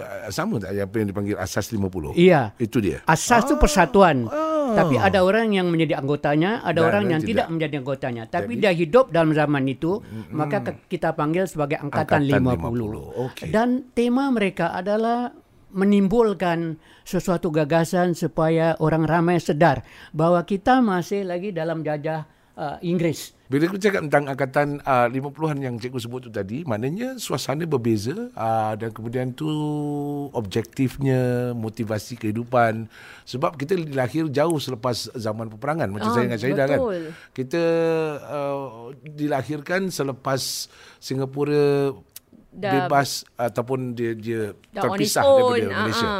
uh, 0.00 0.30
sama 0.32 0.60
tak 0.60 0.76
apa 0.76 0.94
yang 1.00 1.08
dipanggil 1.12 1.36
asas 1.40 1.72
50? 1.72 2.16
Iya. 2.16 2.52
Itu 2.60 2.80
dia. 2.84 3.00
Asas 3.08 3.48
itu 3.48 3.56
ah. 3.56 3.60
persatuan. 3.60 4.28
Ah. 4.28 4.53
Tapi 4.76 4.94
ada 4.98 5.18
orang 5.22 5.54
yang 5.54 5.66
menjadi 5.70 6.02
anggotanya, 6.02 6.60
ada 6.66 6.80
Dan 6.82 6.88
orang 6.90 7.04
yang 7.10 7.20
tidak. 7.22 7.30
tidak 7.30 7.46
menjadi 7.50 7.74
anggotanya. 7.80 8.22
Tapi 8.26 8.52
Jadi, 8.58 8.62
dia 8.62 8.72
hidup 8.74 9.04
dalam 9.14 9.30
zaman 9.32 9.64
itu, 9.70 10.02
mm, 10.02 10.34
maka 10.34 10.58
kita 10.90 11.14
panggil 11.14 11.46
sebagai 11.46 11.78
angkatan, 11.78 12.26
angkatan 12.26 12.42
50. 12.58 13.14
50. 13.14 13.26
Okay. 13.32 13.48
Dan 13.54 13.88
tema 13.94 14.28
mereka 14.34 14.74
adalah 14.74 15.32
menimbulkan 15.74 16.78
sesuatu 17.02 17.50
gagasan 17.50 18.14
supaya 18.14 18.78
orang 18.78 19.04
ramai 19.04 19.42
sedar 19.42 19.82
bahwa 20.14 20.38
kita 20.46 20.78
masih 20.78 21.26
lagi 21.26 21.50
dalam 21.50 21.82
jajah 21.82 22.30
uh, 22.58 22.78
Inggris. 22.82 23.34
Bila 23.44 23.68
aku 23.68 23.76
cakap 23.76 24.08
tentang 24.08 24.24
angkatan 24.26 24.68
uh, 24.82 25.06
50-an 25.06 25.58
yang 25.60 25.74
cikgu 25.76 26.00
sebut 26.00 26.26
tu 26.26 26.30
tadi, 26.32 26.64
maknanya 26.64 27.20
suasana 27.20 27.68
berbeza 27.68 28.32
uh, 28.34 28.72
dan 28.74 28.90
kemudian 28.90 29.36
tu 29.36 29.46
objektifnya, 30.32 31.52
motivasi 31.52 32.18
kehidupan. 32.18 32.88
Sebab 33.28 33.60
kita 33.60 33.76
dilahir 33.78 34.32
jauh 34.32 34.58
selepas 34.58 35.12
zaman 35.12 35.52
peperangan. 35.52 35.92
Macam 35.92 36.10
ah, 36.10 36.14
saya 36.16 36.24
dengan 36.26 36.40
Syahidah 36.40 36.66
kan. 36.66 36.80
Kita 37.36 37.62
uh, 38.24 38.90
dilahirkan 39.04 39.92
selepas 39.92 40.72
Singapura 40.98 41.92
Dah 42.54 42.86
bebas 42.86 43.26
ataupun 43.34 43.98
dia, 43.98 44.14
dia 44.14 44.54
terpisah 44.72 45.26
daripada 45.26 45.68
Malaysia. 45.74 46.10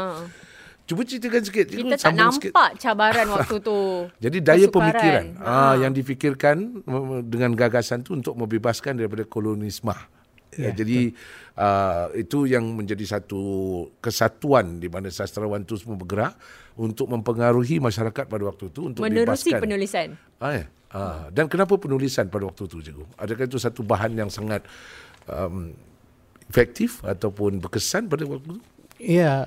Cuba 0.85 1.01
ceritakan 1.01 1.41
sikit. 1.41 1.65
Kita 1.65 1.97
tak 1.97 2.13
nampak 2.13 2.53
sikit. 2.53 2.77
cabaran 2.77 3.25
waktu 3.33 3.55
tu. 3.57 3.77
Jadi 4.23 4.37
daya 4.37 4.69
kesukaran. 4.69 4.93
pemikiran 4.93 5.25
ha. 5.41 5.49
uh, 5.49 5.75
yang 5.81 5.91
difikirkan 5.97 6.85
dengan 7.25 7.57
gagasan 7.57 8.05
tu 8.05 8.13
untuk 8.13 8.37
membebaskan 8.37 9.01
daripada 9.01 9.25
kolonisme. 9.25 9.97
Ya, 10.55 10.71
jadi 10.71 11.11
uh, 11.59 12.15
itu 12.15 12.47
yang 12.47 12.63
menjadi 12.63 13.03
satu 13.03 13.43
kesatuan 13.99 14.79
di 14.79 14.87
mana 14.87 15.11
sastrawan 15.11 15.67
itu 15.67 15.75
semua 15.75 15.99
bergerak 15.99 16.31
untuk 16.79 17.11
mempengaruhi 17.11 17.83
masyarakat 17.83 18.23
pada 18.23 18.43
waktu 18.47 18.71
itu 18.71 18.87
untuk 18.87 19.03
menerusi 19.03 19.51
bebaskan. 19.51 19.59
penulisan. 19.59 20.07
Ah, 20.39 20.51
ya. 20.55 20.65
ah, 20.95 21.27
dan 21.27 21.51
kenapa 21.51 21.75
penulisan 21.75 22.31
pada 22.31 22.47
waktu 22.47 22.71
itu 22.71 22.87
cikgu? 22.87 23.03
Adakah 23.19 23.45
itu 23.51 23.59
satu 23.59 23.83
bahan 23.83 24.15
yang 24.15 24.31
sangat 24.31 24.63
um, 25.27 25.75
efektif 26.47 27.03
ataupun 27.03 27.59
berkesan 27.59 28.07
pada 28.07 28.23
waktu 28.23 28.55
itu? 28.55 28.63
Ya, 28.95 29.43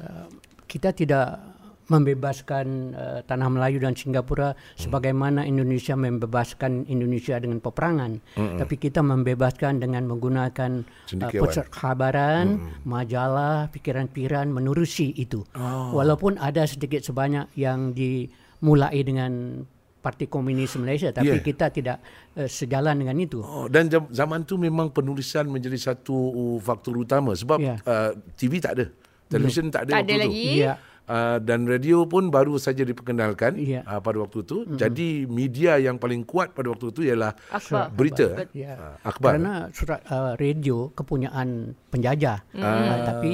kita 0.68 0.92
tidak 0.92 1.40
membebaskan 1.88 2.92
uh, 2.92 3.20
tanah 3.24 3.48
Melayu 3.48 3.80
dan 3.80 3.96
Singapura 3.96 4.52
hmm. 4.52 4.60
sebagaimana 4.76 5.48
Indonesia 5.48 5.96
membebaskan 5.96 6.84
Indonesia 6.86 7.40
dengan 7.40 7.64
peperangan 7.64 8.20
hmm. 8.36 8.60
tapi 8.60 8.76
kita 8.76 9.00
membebaskan 9.00 9.80
dengan 9.80 10.04
menggunakan 10.04 10.84
uh, 10.84 11.32
perkabaran 11.32 12.60
hmm. 12.60 12.84
majalah 12.84 13.72
pikiran-pikiran 13.72 14.52
menerusi 14.52 15.16
itu 15.16 15.42
oh. 15.56 15.96
walaupun 15.96 16.36
ada 16.36 16.68
sedikit 16.68 17.00
sebanyak 17.00 17.48
yang 17.56 17.96
dimulai 17.96 19.00
dengan 19.00 19.64
Parti 19.98 20.30
Komunis 20.30 20.76
Malaysia 20.78 21.10
tapi 21.10 21.40
yeah. 21.40 21.42
kita 21.42 21.72
tidak 21.72 21.98
uh, 22.38 22.46
sejalan 22.46 23.00
dengan 23.02 23.16
itu. 23.18 23.42
Oh, 23.42 23.66
dan 23.66 23.90
zaman 24.12 24.46
tu 24.46 24.54
memang 24.54 24.94
penulisan 24.94 25.48
menjadi 25.50 25.90
satu 25.90 26.60
faktor 26.62 27.02
utama 27.02 27.34
sebab 27.34 27.58
yeah. 27.58 27.80
uh, 27.82 28.12
TV 28.36 28.60
tak 28.62 28.72
ada. 28.78 28.86
Televisyen 29.28 29.68
tak 29.68 29.88
ada 29.88 29.90
tak 30.00 30.02
ada 30.08 30.14
lagi. 30.24 30.64
Ya. 30.64 30.74
Uh, 31.08 31.40
dan 31.40 31.64
radio 31.64 32.04
pun 32.04 32.28
baru 32.28 32.60
saja 32.60 32.84
diperkenalkan 32.84 33.56
ya. 33.56 33.80
uh, 33.88 33.98
pada 34.04 34.20
waktu 34.20 34.44
itu. 34.44 34.62
Mm-hmm. 34.62 34.76
Jadi 34.76 35.08
media 35.24 35.80
yang 35.80 35.96
paling 35.96 36.28
kuat 36.28 36.52
pada 36.52 36.68
waktu 36.68 36.92
itu 36.92 37.00
ialah 37.08 37.32
akhbar. 37.48 37.88
berita. 37.96 38.26
Akhbar. 38.28 38.46
Ya. 38.52 38.72
Uh, 38.76 38.96
akhbar. 39.08 39.30
Karena 39.32 39.54
surat 39.72 40.00
uh, 40.12 40.32
radio 40.36 40.92
kepunyaan 40.92 41.72
penjajah. 41.88 42.44
Mm. 42.52 42.60
Uh, 42.60 42.98
tapi 43.08 43.32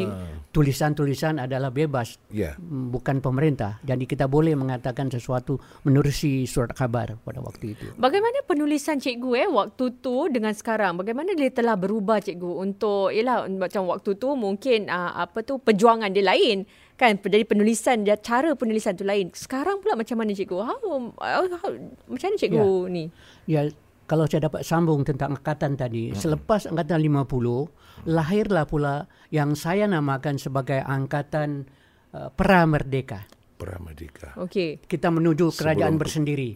tulisan-tulisan 0.54 1.42
adalah 1.42 1.74
bebas 1.74 2.16
Ya. 2.30 2.54
mm, 2.54 2.94
bukan 2.94 3.18
pemerintah. 3.18 3.82
Jadi 3.82 4.06
kita 4.06 4.30
boleh 4.30 4.54
mengatakan 4.54 5.10
sesuatu 5.10 5.58
menerusi 5.82 6.46
surat 6.46 6.70
khabar 6.78 7.18
pada 7.26 7.42
waktu 7.42 7.74
itu. 7.74 7.90
Bagaimana 7.98 8.46
penulisan 8.46 9.02
cikgu 9.02 9.30
eh 9.34 9.50
waktu 9.50 9.98
tu 9.98 10.30
dengan 10.30 10.54
sekarang? 10.54 10.94
Bagaimana 10.94 11.34
dia 11.34 11.50
telah 11.50 11.74
berubah 11.74 12.22
cikgu 12.22 12.62
untuk 12.62 13.10
yalah 13.10 13.50
macam 13.50 13.90
waktu 13.90 14.14
tu 14.14 14.38
mungkin 14.38 14.86
uh, 14.86 15.18
apa 15.18 15.42
tu 15.42 15.58
perjuangan 15.58 16.14
dia 16.14 16.22
lain 16.22 16.62
kan 16.94 17.18
jadi 17.18 17.42
penulisan 17.42 18.06
dia 18.06 18.14
cara 18.14 18.54
penulisan 18.54 18.94
tu 18.94 19.02
lain. 19.02 19.34
Sekarang 19.34 19.82
pula 19.82 19.98
macam 19.98 20.14
mana 20.14 20.30
cikgu? 20.30 20.58
How, 20.62 20.78
how, 21.18 21.42
how 21.50 21.70
macam 22.06 22.26
mana 22.30 22.38
cikgu 22.38 22.70
ni? 22.90 23.04
Ya, 23.50 23.66
kalau 24.06 24.28
saya 24.30 24.46
dapat 24.46 24.62
sambung 24.62 25.02
tentang 25.02 25.34
angkatan 25.34 25.74
tadi, 25.74 26.14
selepas 26.14 26.70
angkatan 26.70 27.02
50, 27.02 28.06
lahirlah 28.06 28.64
pula 28.68 29.08
yang 29.32 29.56
saya 29.58 29.88
namakan 29.90 30.36
sebagai 30.38 30.84
angkatan 30.84 31.66
uh, 32.14 32.30
pra-merdeka. 32.30 33.26
Pramerdeka. 33.54 34.34
Okey. 34.44 34.82
Kita 34.82 35.14
menuju 35.14 35.54
kerajaan 35.54 35.94
Sebelum- 35.94 36.02
bersendiri. 36.02 36.48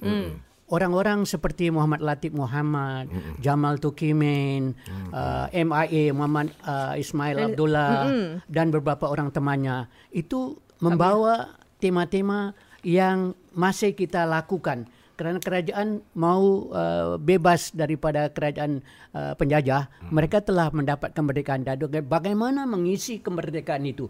Orang-orang 0.68 1.24
seperti 1.24 1.72
Muhammad 1.72 2.04
Latif 2.04 2.36
Muhammad, 2.36 3.08
Jamal 3.40 3.80
Tukimin, 3.80 4.76
uh, 5.16 5.48
MIA 5.48 6.12
Muhammad 6.12 6.52
uh, 6.68 6.92
Ismail 6.92 7.52
Abdullah 7.52 8.04
dan 8.52 8.68
beberapa 8.68 9.08
orang 9.08 9.32
temannya. 9.32 9.88
Itu 10.12 10.60
membawa 10.84 11.56
tema-tema 11.80 12.52
yang 12.84 13.32
masih 13.56 13.96
kita 13.96 14.28
lakukan 14.28 14.86
kerana 15.18 15.42
kerajaan 15.42 15.98
mau 16.14 16.70
uh, 16.70 17.18
bebas 17.18 17.74
daripada 17.74 18.30
kerajaan 18.30 18.78
uh, 19.10 19.34
penjajah, 19.34 19.90
mereka 20.08 20.38
telah 20.38 20.70
mendapat 20.70 21.10
kemerdekaan 21.10 21.66
dan 21.66 21.74
bagaimana 22.06 22.62
mengisi 22.64 23.18
kemerdekaan 23.18 23.82
itu. 23.82 24.06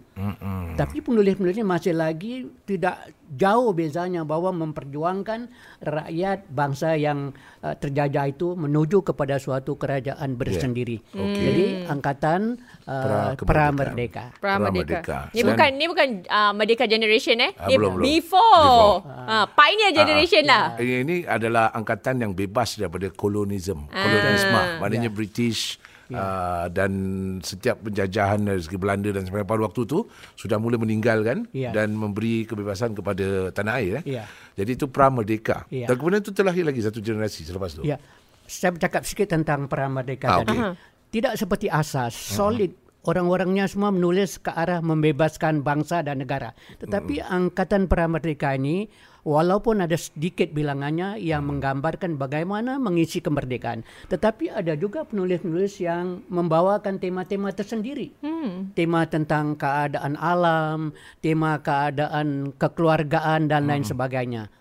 Tapi 0.77 1.01
penulis-penulisnya 1.01 1.65
masih 1.65 1.97
lagi 1.97 2.45
tidak 2.69 3.09
jauh 3.29 3.73
bezanya 3.73 4.23
bahwa 4.23 4.53
memperjuangkan 4.53 5.49
rakyat 5.81 6.45
bangsa 6.53 6.93
yang 6.95 7.33
uh, 7.61 7.73
terjajah 7.73 8.29
itu 8.29 8.53
menuju 8.53 9.01
kepada 9.01 9.41
suatu 9.41 9.75
kerajaan 9.75 10.37
bersendiri. 10.37 11.01
Okey. 11.13 11.41
Jadi 11.41 11.65
angkatan 11.89 12.61
uh, 12.85 13.33
Pra-kemerdekaan. 13.33 13.49
pra-merdeka. 13.49 14.25
Pra-merdeka. 14.37 15.01
Pra-merdeka. 15.01 15.19
Ni 15.33 15.41
Selain- 15.41 15.49
bukan 15.57 15.71
ni 15.73 15.85
bukan 15.89 16.09
uh, 16.29 16.53
Merdeka 16.53 16.85
Generation 16.85 17.37
eh. 17.41 17.51
Ah, 17.57 17.67
Ni 17.67 17.75
belum, 17.75 17.91
belum. 17.97 18.05
Before. 18.05 18.93
Ah, 19.09 19.47
Pioneer 19.49 19.93
Generation 19.95 20.45
lah. 20.45 20.65
Ini, 20.99 21.05
ini 21.05 21.17
adalah 21.23 21.71
angkatan 21.71 22.21
yang 22.21 22.33
bebas 22.33 22.77
daripada 22.77 23.07
kolonisme. 23.09 23.87
Ah. 23.89 24.03
Kolonisme. 24.03 24.61
Maknanya 24.79 25.11
British 25.11 25.77
uh, 26.11 26.67
dan 26.69 26.93
setiap 27.41 27.79
penjajahan 27.81 28.41
dari 28.41 28.59
segi 28.59 28.77
Belanda 28.77 29.09
dan 29.09 29.23
sebagainya 29.23 29.47
pada 29.47 29.63
waktu 29.63 29.81
tu 29.85 29.99
sudah 30.35 30.57
mula 30.57 30.77
meninggalkan 30.77 31.45
Ya. 31.53 31.71
dan 31.71 31.93
memberi 31.93 32.45
kebebasan 32.45 32.93
kepada 32.93 33.53
tanah 33.53 33.75
air. 33.79 34.01
Eh. 34.03 34.19
Ya. 34.19 34.25
Jadi 34.57 34.71
itu 34.75 34.87
pra-merdeka. 34.89 35.69
Ya. 35.69 35.87
Dan 35.87 35.95
kemudian 35.97 36.21
itu 36.21 36.33
terlahir 36.33 36.65
lagi 36.65 36.81
satu 36.81 36.99
generasi 36.99 37.45
selepas 37.45 37.73
tu. 37.73 37.87
Ya. 37.87 37.97
Saya 38.45 38.73
bercakap 38.73 39.05
sikit 39.05 39.29
tentang 39.29 39.69
pra-merdeka 39.69 40.27
Ah, 40.27 40.37
tadi. 40.41 40.57
okey. 40.57 40.73
Tidak 41.09 41.37
seperti 41.37 41.69
asas, 41.69 42.13
solid. 42.13 42.73
Orang-orangnya 43.01 43.65
semua 43.65 43.89
menulis 43.89 44.37
ke 44.37 44.53
arah 44.53 44.85
membebaskan 44.85 45.65
bangsa 45.65 46.05
dan 46.05 46.21
negara. 46.21 46.53
Tetapi 46.77 47.25
angkatan 47.25 47.89
pra-merdeka 47.89 48.53
ini 48.53 48.85
walaupun 49.27 49.83
ada 49.83 49.97
sedikit 49.99 50.51
bilangannya 50.53 51.19
yang 51.19 51.47
menggambarkan 51.47 52.19
bagaimana 52.21 52.77
mengisi 52.77 53.19
kemerdekaan. 53.19 53.83
Tetapi 54.11 54.53
ada 54.53 54.75
juga 54.79 55.07
penulis-penulis 55.09 55.81
yang 55.83 56.23
membawakan 56.29 57.01
tema-tema 57.03 57.51
tersendiri. 57.55 58.15
Hmm. 58.23 58.71
Tema 58.75 59.09
tentang 59.09 59.59
keadaan 59.59 60.15
alam, 60.19 60.93
tema 61.19 61.59
keadaan 61.59 62.55
kekeluargaan 62.55 63.51
dan 63.51 63.67
lain 63.67 63.83
sebagainya. 63.83 64.53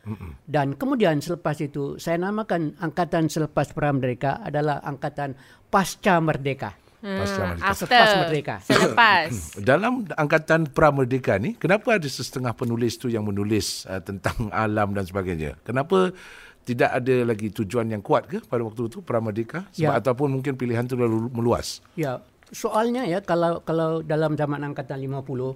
Dan 0.47 0.79
kemudian 0.79 1.19
selepas 1.19 1.59
itu 1.59 1.99
saya 1.99 2.17
namakan 2.17 2.79
angkatan 2.79 3.27
selepas 3.27 3.75
pra-merdeka 3.75 4.39
adalah 4.41 4.79
angkatan 4.81 5.35
pasca 5.67 6.17
merdeka. 6.23 6.86
Pasca 6.97 7.13
Hmm, 7.37 7.49
merdeka. 7.53 7.61
after. 7.63 7.85
Selepas 7.85 8.09
merdeka. 8.19 8.55
Selepas. 8.67 9.29
Dalam 9.55 9.93
angkatan 10.11 10.65
pra-merdeka 10.65 11.37
ni, 11.37 11.53
kenapa 11.53 11.93
ada 11.93 12.05
setengah 12.05 12.51
penulis 12.51 12.95
tu 12.95 13.05
yang 13.05 13.21
menulis 13.21 13.85
uh, 13.85 13.99
tentang 13.99 14.33
alam 14.65 14.91
dan 14.91 15.03
sebagainya? 15.03 15.61
Kenapa 15.61 16.09
tidak 16.63 16.89
ada 16.91 17.15
lagi 17.23 17.47
tujuan 17.49 17.87
yang 17.87 18.01
kuat 18.01 18.25
ke 18.25 18.41
pada 18.41 18.59
waktu 18.59 18.87
itu 18.87 18.99
pra-merdeka? 18.99 19.69
Sebab 19.69 19.77
Ya. 19.77 19.93
ataupun 19.95 20.27
mungkin 20.31 20.53
pilihan 20.53 20.83
tu 20.83 20.93
terlalu 20.93 21.29
meluas. 21.31 21.85
Ya, 21.93 22.17
soalnya 22.49 23.03
ya 23.03 23.21
kalau 23.21 23.61
kalau 23.61 24.01
dalam 24.01 24.33
zaman 24.33 24.59
angkatan 24.63 24.97
50 24.97 25.53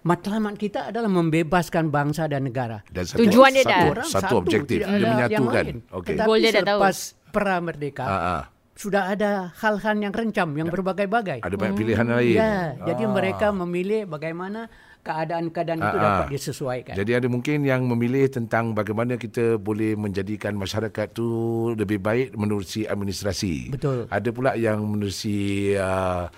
matlamat 0.00 0.56
kita 0.56 0.88
adalah 0.88 1.06
membebaskan 1.06 1.92
bangsa 1.92 2.24
dan 2.24 2.42
negara. 2.42 2.80
Dan 2.88 3.04
satu, 3.04 3.20
Tujuan 3.20 3.52
dia 3.52 3.62
satu, 3.62 3.70
dah. 3.70 3.84
Satu, 4.02 4.12
satu 4.16 4.34
objektif, 4.38 4.78
dia 4.80 4.88
menyatukan. 4.88 5.64
Okey. 5.92 6.08
Tetapi 6.10 6.24
Goal 6.24 6.38
dia 6.40 6.50
dah 6.50 6.64
tahu. 6.64 6.80
selepas 6.80 6.96
pra-merdeka 7.30 8.02
Ah, 8.02 8.16
ah. 8.16 8.42
Sudah 8.80 9.12
ada 9.12 9.52
hal-hal 9.60 9.96
yang 10.00 10.12
rencam, 10.16 10.48
yang 10.56 10.72
berbagai-bagai. 10.72 11.44
Ada 11.44 11.52
banyak 11.60 11.76
pilihan 11.76 12.06
lain. 12.08 12.32
Ya, 12.32 12.72
jadi 12.88 13.04
mereka 13.04 13.52
memilih 13.52 14.08
bagaimana 14.08 14.72
keadaan-keadaan 15.04 15.80
itu 15.80 15.96
Ah, 15.96 16.04
dapat 16.04 16.24
ah. 16.24 16.32
disesuaikan. 16.32 16.94
Jadi 16.96 17.12
ada 17.12 17.28
mungkin 17.28 17.64
yang 17.64 17.84
memilih 17.84 18.24
tentang 18.32 18.72
bagaimana 18.72 19.20
kita 19.20 19.60
boleh 19.60 19.96
menjadikan 19.96 20.56
masyarakat 20.56 21.12
tu 21.12 21.28
lebih 21.76 22.00
baik 22.00 22.36
menerusi 22.36 22.88
administrasi. 22.88 23.72
Betul. 23.72 24.08
Ada 24.08 24.28
pula 24.32 24.56
yang 24.56 24.80
menerusi 24.84 25.72
uh, 25.76 26.28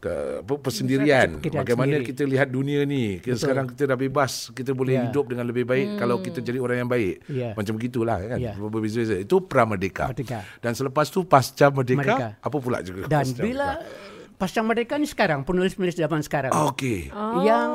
ke, 0.00 0.12
apa, 0.40 0.54
persendirian. 0.56 1.38
Kita 1.38 1.60
Bagaimana 1.60 1.92
sendiri. 1.94 2.08
kita 2.08 2.22
lihat 2.24 2.48
dunia 2.48 2.82
ni. 2.82 3.20
Kita 3.20 3.36
sekarang 3.36 3.68
kita 3.68 3.84
dah 3.86 3.94
bebas, 3.94 4.48
kita 4.50 4.72
boleh 4.72 4.96
Ya. 4.96 5.02
hidup 5.04 5.28
dengan 5.28 5.44
lebih 5.44 5.62
baik 5.62 5.96
kalau 5.96 6.18
kita 6.18 6.40
jadi 6.40 6.56
orang 6.56 6.76
yang 6.78 6.90
baik. 6.90 7.20
Ya. 7.26 7.52
Macam 7.52 7.76
begitulah 7.76 8.16
kan. 8.18 8.36
Ya. 8.36 8.56
Berbeza-beza. 8.56 9.14
Itu 9.14 9.40
pra-merdeka. 9.40 10.08
Merdeka. 10.08 10.40
Dan 10.58 10.72
selepas 10.72 11.06
tu 11.06 11.22
pasca 11.22 11.68
merdeka, 11.68 12.00
Merdeka. 12.00 12.28
apa 12.40 12.56
pula 12.56 12.80
juga? 12.80 13.04
Dan 13.04 13.22
pasca 13.22 13.38
bila 13.38 13.68
merdeka? 13.76 14.08
pasca 14.34 14.60
merdeka 14.62 14.94
ni 14.96 15.04
sekarang 15.04 15.44
penulis-penulis 15.44 15.94
zaman 15.94 16.20
sekarang 16.20 16.48
Ah, 16.48 16.72
Okey. 16.72 17.12
Oh. 17.12 17.44
yang 17.44 17.68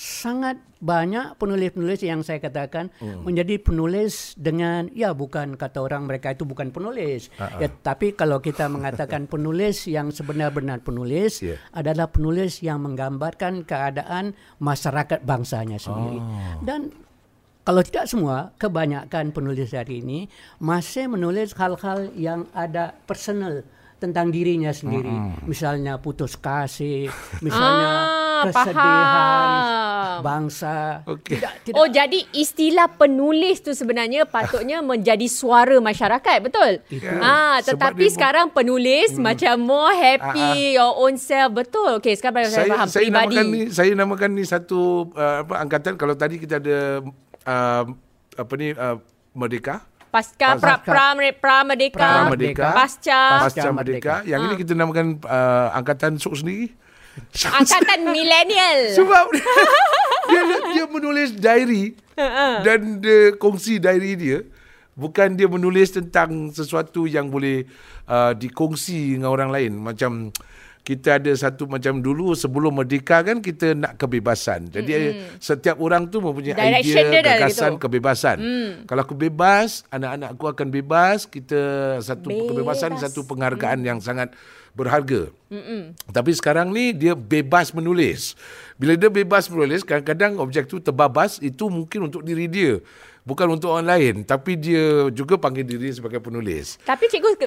sangat 0.00 0.56
banyak 0.80 1.36
penulis-penulis 1.36 2.00
yang 2.00 2.24
saya 2.24 2.40
katakan 2.40 2.88
Hmm. 2.96 3.20
menjadi 3.20 3.60
penulis 3.60 4.32
dengan 4.32 4.88
ya 4.90 5.12
bukan 5.12 5.54
kata 5.54 5.76
orang 5.76 6.08
mereka 6.08 6.32
itu 6.32 6.48
bukan 6.48 6.72
penulis 6.72 7.28
Ah, 7.36 7.60
ya 7.60 7.68
tapi 7.68 8.16
kalau 8.16 8.40
kita 8.40 8.64
mengatakan 8.66 9.28
penulis 9.32 9.84
yang 9.84 10.08
sebenar-benar 10.08 10.80
penulis 10.80 11.44
Ya. 11.44 11.60
adalah 11.70 12.08
penulis 12.08 12.64
yang 12.64 12.80
menggambarkan 12.80 13.60
keadaan 13.62 14.32
masyarakat 14.56 15.20
bangsanya 15.20 15.76
sendiri 15.76 16.16
Oh. 16.16 16.64
dan 16.64 16.96
kalau 17.60 17.84
tidak 17.84 18.08
semua, 18.08 18.56
kebanyakan 18.56 19.30
penulis 19.30 19.70
hari 19.70 20.00
ini 20.00 20.32
masih 20.58 21.06
menulis 21.06 21.52
hal-hal 21.52 22.08
yang 22.16 22.48
ada 22.50 22.96
personal 23.04 23.62
tentang 24.00 24.28
dirinya 24.28 24.72
sendiri. 24.72 25.12
Misalnya 25.44 25.96
putus 25.96 26.34
kasih, 26.34 27.12
misalnya 27.38 27.88
Ah, 28.40 28.42
kesedihan 28.42 29.48
faham. 29.52 30.18
bangsa. 30.20 30.76
Okey. 31.04 31.36
Tidak, 31.36 31.52
tidak. 31.62 31.76
Oh 31.76 31.84
jadi 31.84 32.24
istilah 32.32 32.88
penulis 32.90 33.60
tu 33.60 33.70
sebenarnya 33.70 34.24
patutnya 34.24 34.80
menjadi 34.90 35.26
suara 35.26 35.76
masyarakat 35.78 36.36
betul? 36.40 36.80
Itu. 36.88 37.04
Ah 37.14 37.60
Sebab 37.60 37.68
tetapi 37.70 38.02
dia- 38.02 38.14
sekarang 38.16 38.46
penulis 38.48 39.12
macam 39.14 39.60
more 39.60 39.92
happy 39.92 40.74
your 40.74 40.96
own 40.96 41.14
self 41.14 41.52
betul. 41.52 42.00
Okey 42.00 42.16
sekarang 42.16 42.48
saya, 42.48 42.64
saya 42.64 42.70
faham 42.72 42.88
saya 42.88 43.04
peribadi. 43.04 43.36
namakan 43.36 43.46
ni 43.46 43.60
saya 43.68 43.90
namakan 43.92 44.30
ni 44.32 44.44
satu 44.44 44.80
uh, 45.12 45.44
apa 45.44 45.54
angkatan 45.58 45.94
kalau 45.94 46.14
tadi 46.14 46.40
kita 46.40 46.56
ada 46.56 47.04
uh, 47.44 47.84
apa 48.32 48.52
ni 48.56 48.72
uh, 48.72 48.96
merdeka 49.32 49.84
Pasca 50.10 50.58
pra, 50.58 50.74
pra, 50.82 51.14
pra 51.38 51.56
merdeka, 51.62 51.98
Pra-merdeka. 51.98 52.74
pasca, 52.74 53.46
pasca 53.46 53.70
merdeka. 53.70 54.14
Yang 54.26 54.40
ini 54.42 54.54
kita 54.58 54.72
namakan 54.74 55.22
uh, 55.22 55.70
angkatan 55.70 56.18
sok 56.18 56.42
sendiri. 56.42 56.74
Angkatan 57.46 58.00
milenial. 58.14 58.90
sebab 58.98 59.30
dia 60.30 60.42
dia 60.74 60.84
menulis 60.90 61.30
diary. 61.38 61.94
Dan 62.66 62.98
dia 62.98 63.38
kongsi 63.38 63.78
diary 63.78 64.18
dia. 64.18 64.38
Bukan 64.92 65.38
dia 65.38 65.46
menulis 65.46 65.94
tentang 65.94 66.50
sesuatu 66.50 67.06
yang 67.06 67.30
boleh 67.30 67.64
uh, 68.04 68.34
dikongsi 68.34 69.14
dengan 69.16 69.30
orang 69.30 69.48
lain. 69.48 69.72
Macam 69.78 70.34
kita 70.80 71.20
ada 71.20 71.32
satu 71.36 71.68
macam 71.68 72.00
dulu 72.00 72.32
sebelum 72.32 72.80
merdeka 72.80 73.20
kan 73.20 73.38
kita 73.44 73.76
nak 73.76 74.00
kebebasan. 74.00 74.72
Jadi 74.72 74.92
mm-hmm. 74.92 75.38
setiap 75.38 75.76
orang 75.78 76.08
tu 76.08 76.24
mempunyai 76.24 76.56
Direction 76.56 77.04
idea 77.04 77.12
dia 77.12 77.22
gagasan 77.22 77.76
gitu. 77.76 77.82
kebebasan. 77.86 78.36
Mm. 78.40 78.70
Kalau 78.88 79.00
aku 79.04 79.14
bebas, 79.14 79.84
anak-anakku 79.92 80.44
akan 80.48 80.68
bebas, 80.72 81.28
kita 81.28 81.60
satu 82.00 82.32
Bebas. 82.32 82.48
kebebasan 82.48 82.90
satu 82.96 83.28
penghargaan 83.28 83.84
mm. 83.84 83.86
yang 83.86 83.98
sangat 84.00 84.32
berharga. 84.72 85.28
Mm-mm. 85.50 85.92
Tapi 86.10 86.30
sekarang 86.32 86.70
ni 86.70 86.96
dia 86.96 87.12
bebas 87.12 87.74
menulis. 87.74 88.38
Bila 88.80 88.96
dia 88.96 89.10
bebas 89.12 89.50
menulis, 89.52 89.84
kadang-kadang 89.84 90.40
objek 90.40 90.70
tu 90.70 90.80
terbabas 90.80 91.42
itu 91.42 91.68
mungkin 91.68 92.08
untuk 92.08 92.24
diri 92.24 92.48
dia. 92.48 92.80
Bukan 93.30 93.46
untuk 93.46 93.70
orang 93.70 93.86
lain. 93.94 94.14
Tapi 94.26 94.58
dia 94.58 95.06
juga 95.14 95.38
panggil 95.38 95.62
diri 95.62 95.94
sebagai 95.94 96.18
penulis. 96.18 96.82
Tapi 96.82 97.06
cikgu 97.06 97.38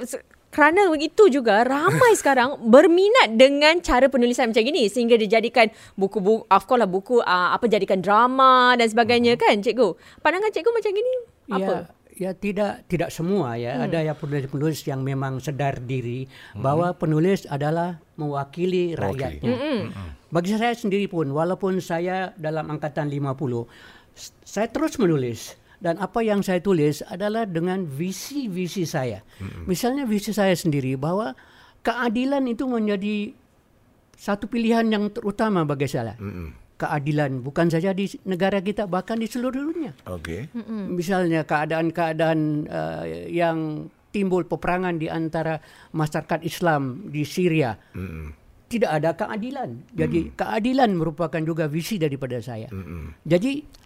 kerana 0.54 0.86
itu 1.02 1.24
juga 1.34 1.66
ramai 1.66 2.14
sekarang 2.22 2.62
berminat 2.70 3.34
dengan 3.34 3.82
cara 3.82 4.06
penulisan 4.08 4.54
macam 4.54 4.62
gini 4.62 4.86
sehingga 4.86 5.18
dijadikan 5.18 5.74
buku-buku 5.98 6.46
of 6.46 6.64
course 6.70 6.80
lah 6.80 6.88
buku 6.88 7.20
uh, 7.20 7.58
apa 7.58 7.66
jadikan 7.66 8.00
drama 8.00 8.78
dan 8.78 8.88
sebagainya 8.88 9.36
kan 9.36 9.60
cikgu. 9.60 9.98
Pandangan 10.22 10.54
cikgu 10.54 10.72
macam 10.72 10.92
gini 10.94 11.14
apa? 11.52 11.74
Ya, 12.14 12.30
ya 12.30 12.32
tidak 12.38 12.86
tidak 12.86 13.10
semua 13.10 13.58
ya. 13.58 13.76
Hmm. 13.76 13.90
Ada 13.90 14.00
yang 14.14 14.18
penulis-penulis 14.22 14.80
yang 14.86 15.02
memang 15.02 15.42
sedar 15.42 15.82
diri 15.82 16.30
hmm. 16.30 16.62
bahwa 16.62 16.94
penulis 16.94 17.50
adalah 17.50 17.98
mewakili 18.16 18.94
rakyatnya. 18.94 19.52
Hmm. 19.58 19.84
Bagi 20.30 20.54
saya 20.54 20.78
sendiri 20.78 21.10
pun 21.10 21.34
walaupun 21.34 21.82
saya 21.82 22.32
dalam 22.38 22.70
angkatan 22.70 23.10
50 23.10 23.66
saya 24.46 24.70
terus 24.70 25.02
menulis 25.02 25.58
dan 25.84 26.00
apa 26.00 26.24
yang 26.24 26.40
saya 26.40 26.64
tulis 26.64 27.04
adalah 27.04 27.44
dengan 27.44 27.84
visi-visi 27.84 28.88
saya. 28.88 29.20
Mm-hmm. 29.20 29.64
Misalnya 29.68 30.08
visi 30.08 30.32
saya 30.32 30.56
sendiri 30.56 30.96
bahwa 30.96 31.36
keadilan 31.84 32.48
itu 32.48 32.64
menjadi 32.64 33.36
satu 34.16 34.48
pilihan 34.48 34.88
yang 34.88 35.12
terutama 35.12 35.68
bagi 35.68 35.92
saya. 35.92 36.16
Mm-hmm. 36.16 36.80
Keadilan 36.80 37.44
bukan 37.44 37.68
saja 37.68 37.92
di 37.92 38.08
negara 38.24 38.64
kita 38.64 38.88
bahkan 38.88 39.20
di 39.20 39.28
seluruh 39.28 39.60
dunia. 39.60 39.92
Okay. 40.08 40.48
Mm-hmm. 40.56 40.84
Misalnya 40.96 41.44
keadaan-keadaan 41.44 42.40
uh, 42.72 43.04
yang 43.28 43.92
timbul 44.16 44.48
peperangan 44.48 44.96
di 44.96 45.12
antara 45.12 45.60
masyarakat 45.92 46.48
Islam 46.48 47.12
di 47.12 47.28
Syria. 47.28 47.76
Mm-hmm. 47.92 48.28
Tidak 48.72 48.88
ada 48.90 49.12
keadilan. 49.14 49.84
Jadi 49.92 50.32
mm. 50.32 50.40
keadilan 50.40 50.90
merupakan 50.96 51.42
juga 51.44 51.68
visi 51.68 52.00
daripada 52.00 52.40
saya. 52.40 52.72
Mm-hmm. 52.72 53.04
Jadi 53.28 53.83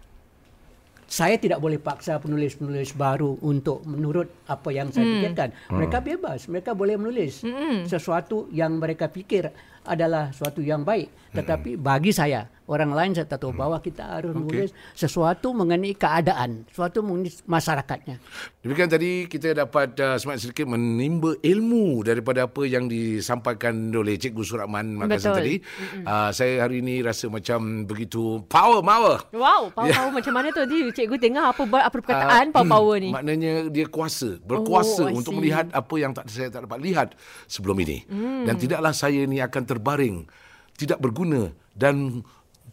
saya 1.08 1.40
tidak 1.40 1.64
boleh 1.64 1.80
paksa 1.80 2.20
penulis-penulis 2.20 2.92
baru 2.92 3.40
untuk 3.40 3.80
menurut 3.88 4.28
apa 4.44 4.68
yang 4.68 4.92
saya 4.92 5.08
hmm. 5.08 5.14
pikirkan. 5.16 5.48
Mereka 5.72 5.98
bebas, 6.04 6.40
mereka 6.52 6.76
boleh 6.76 7.00
menulis 7.00 7.40
hmm. 7.40 7.88
sesuatu 7.88 8.44
yang 8.52 8.76
mereka 8.76 9.08
pikir 9.08 9.48
adalah 9.88 10.30
sesuatu 10.30 10.60
yang 10.60 10.84
baik. 10.84 11.32
Tetapi 11.32 11.76
bagi 11.76 12.12
saya 12.12 12.48
orang 12.68 12.92
lain 12.92 13.10
saya 13.16 13.24
tahu 13.24 13.52
hmm. 13.52 13.60
bahwa 13.60 13.76
kita 13.80 14.04
harus 14.04 14.32
okay. 14.32 14.40
menulis 14.44 14.70
sesuatu 14.92 15.56
mengenai 15.56 15.96
keadaan, 15.96 16.68
sesuatu 16.68 17.00
mengenai 17.00 17.32
masyarakatnya. 17.48 18.16
Demikian 18.60 18.88
tadi 18.92 19.24
kita 19.24 19.56
dapat 19.56 19.96
uh, 19.96 20.20
semakin 20.20 20.40
sedikit 20.40 20.66
menimba 20.68 21.32
ilmu 21.40 22.04
daripada 22.04 22.44
apa 22.44 22.62
yang 22.68 22.84
disampaikan 22.84 23.72
oleh 23.92 24.20
Cikgu 24.20 24.42
Surahman 24.44 25.00
Makassar 25.00 25.40
tadi. 25.40 25.64
Uh, 26.04 26.28
saya 26.32 26.68
hari 26.68 26.84
ini 26.84 27.00
rasa 27.00 27.32
macam 27.32 27.88
begitu 27.88 28.44
power 28.48 28.84
power. 28.84 29.16
Wow, 29.32 29.72
power 29.72 29.88
power 29.88 30.12
macam 30.12 30.32
mana 30.36 30.52
tu? 30.52 30.62
Di 30.68 30.92
Cikgu 30.92 31.16
tengah 31.16 31.56
apa 31.56 31.64
apa 31.64 31.88
perkataan 31.88 32.52
uh, 32.52 32.54
power 32.60 32.68
power 32.68 32.96
ni? 33.00 33.10
Maknanya 33.12 33.72
dia 33.72 33.88
kuasa, 33.88 34.36
berkuasa 34.44 35.08
oh, 35.08 35.16
untuk 35.16 35.40
melihat 35.40 35.72
apa 35.72 35.94
yang 35.96 36.12
tak 36.12 36.28
saya 36.28 36.52
tak 36.52 36.68
dapat 36.68 36.84
lihat 36.84 37.08
sebelum 37.48 37.80
ini. 37.80 38.04
Hmm. 38.04 38.44
Dan 38.44 38.60
tidaklah 38.60 38.92
saya 38.92 39.24
ni 39.24 39.40
akan 39.40 39.62
terbaring 39.78 40.26
tidak 40.74 40.98
berguna 40.98 41.54
dan 41.78 42.26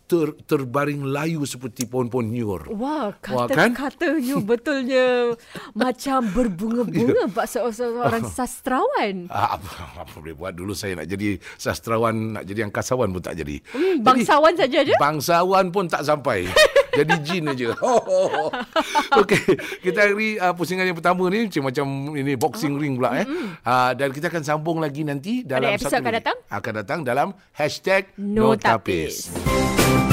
ter, 0.05 0.37
terbaring 0.45 1.01
layu 1.09 1.41
seperti 1.49 1.89
pohon-pohon 1.89 2.29
nyur. 2.29 2.61
Wah, 2.77 3.09
kata-katanya 3.17 3.89
kan? 3.89 4.45
betulnya 4.49 5.05
macam 5.73 6.19
berbunga-bunga 6.29 7.25
Pak 7.33 7.45
ya. 7.49 7.69
seorang 7.73 8.23
sastrawan. 8.37 9.25
Ah, 9.33 9.57
apa, 9.57 10.05
apa 10.05 10.13
boleh 10.21 10.37
buat 10.37 10.53
dulu 10.53 10.77
saya 10.77 11.01
nak 11.01 11.09
jadi 11.09 11.41
sastrawan, 11.57 12.37
nak 12.37 12.43
jadi 12.45 12.69
angkasawan 12.69 13.09
pun 13.09 13.21
tak 13.21 13.41
jadi. 13.41 13.57
Hmm, 13.73 14.05
bangsawan 14.05 14.53
jadi, 14.53 14.61
saja 14.61 14.79
je? 14.93 14.95
Bangsawan 15.01 15.65
pun 15.73 15.85
tak 15.89 16.05
sampai. 16.05 16.45
jadi 16.95 17.13
jin 17.21 17.43
aja. 17.51 17.67
Okey, 19.21 19.43
kita 19.83 19.99
hari 20.07 20.39
uh, 20.39 20.53
pusingan 20.55 20.87
yang 20.87 20.97
pertama 20.97 21.27
ni 21.27 21.51
macam 21.59 22.15
ini 22.15 22.33
boxing 22.39 22.75
oh. 22.75 22.81
ring 22.81 22.95
pula 22.95 23.19
eh. 23.19 23.25
Mm-hmm. 23.27 23.47
Uh, 23.63 23.91
dan 23.97 24.09
kita 24.15 24.31
akan 24.31 24.43
sambung 24.43 24.77
lagi 24.79 25.03
nanti 25.03 25.43
dalam 25.43 25.71
Ada 25.71 25.77
episod 25.77 25.99
akan 25.99 26.13
datang. 26.21 26.37
Akan 26.47 26.73
datang 26.73 26.99
dalam 27.03 27.27
hashtag 27.53 28.09
#notapis. 28.15 29.33
No 29.35 30.04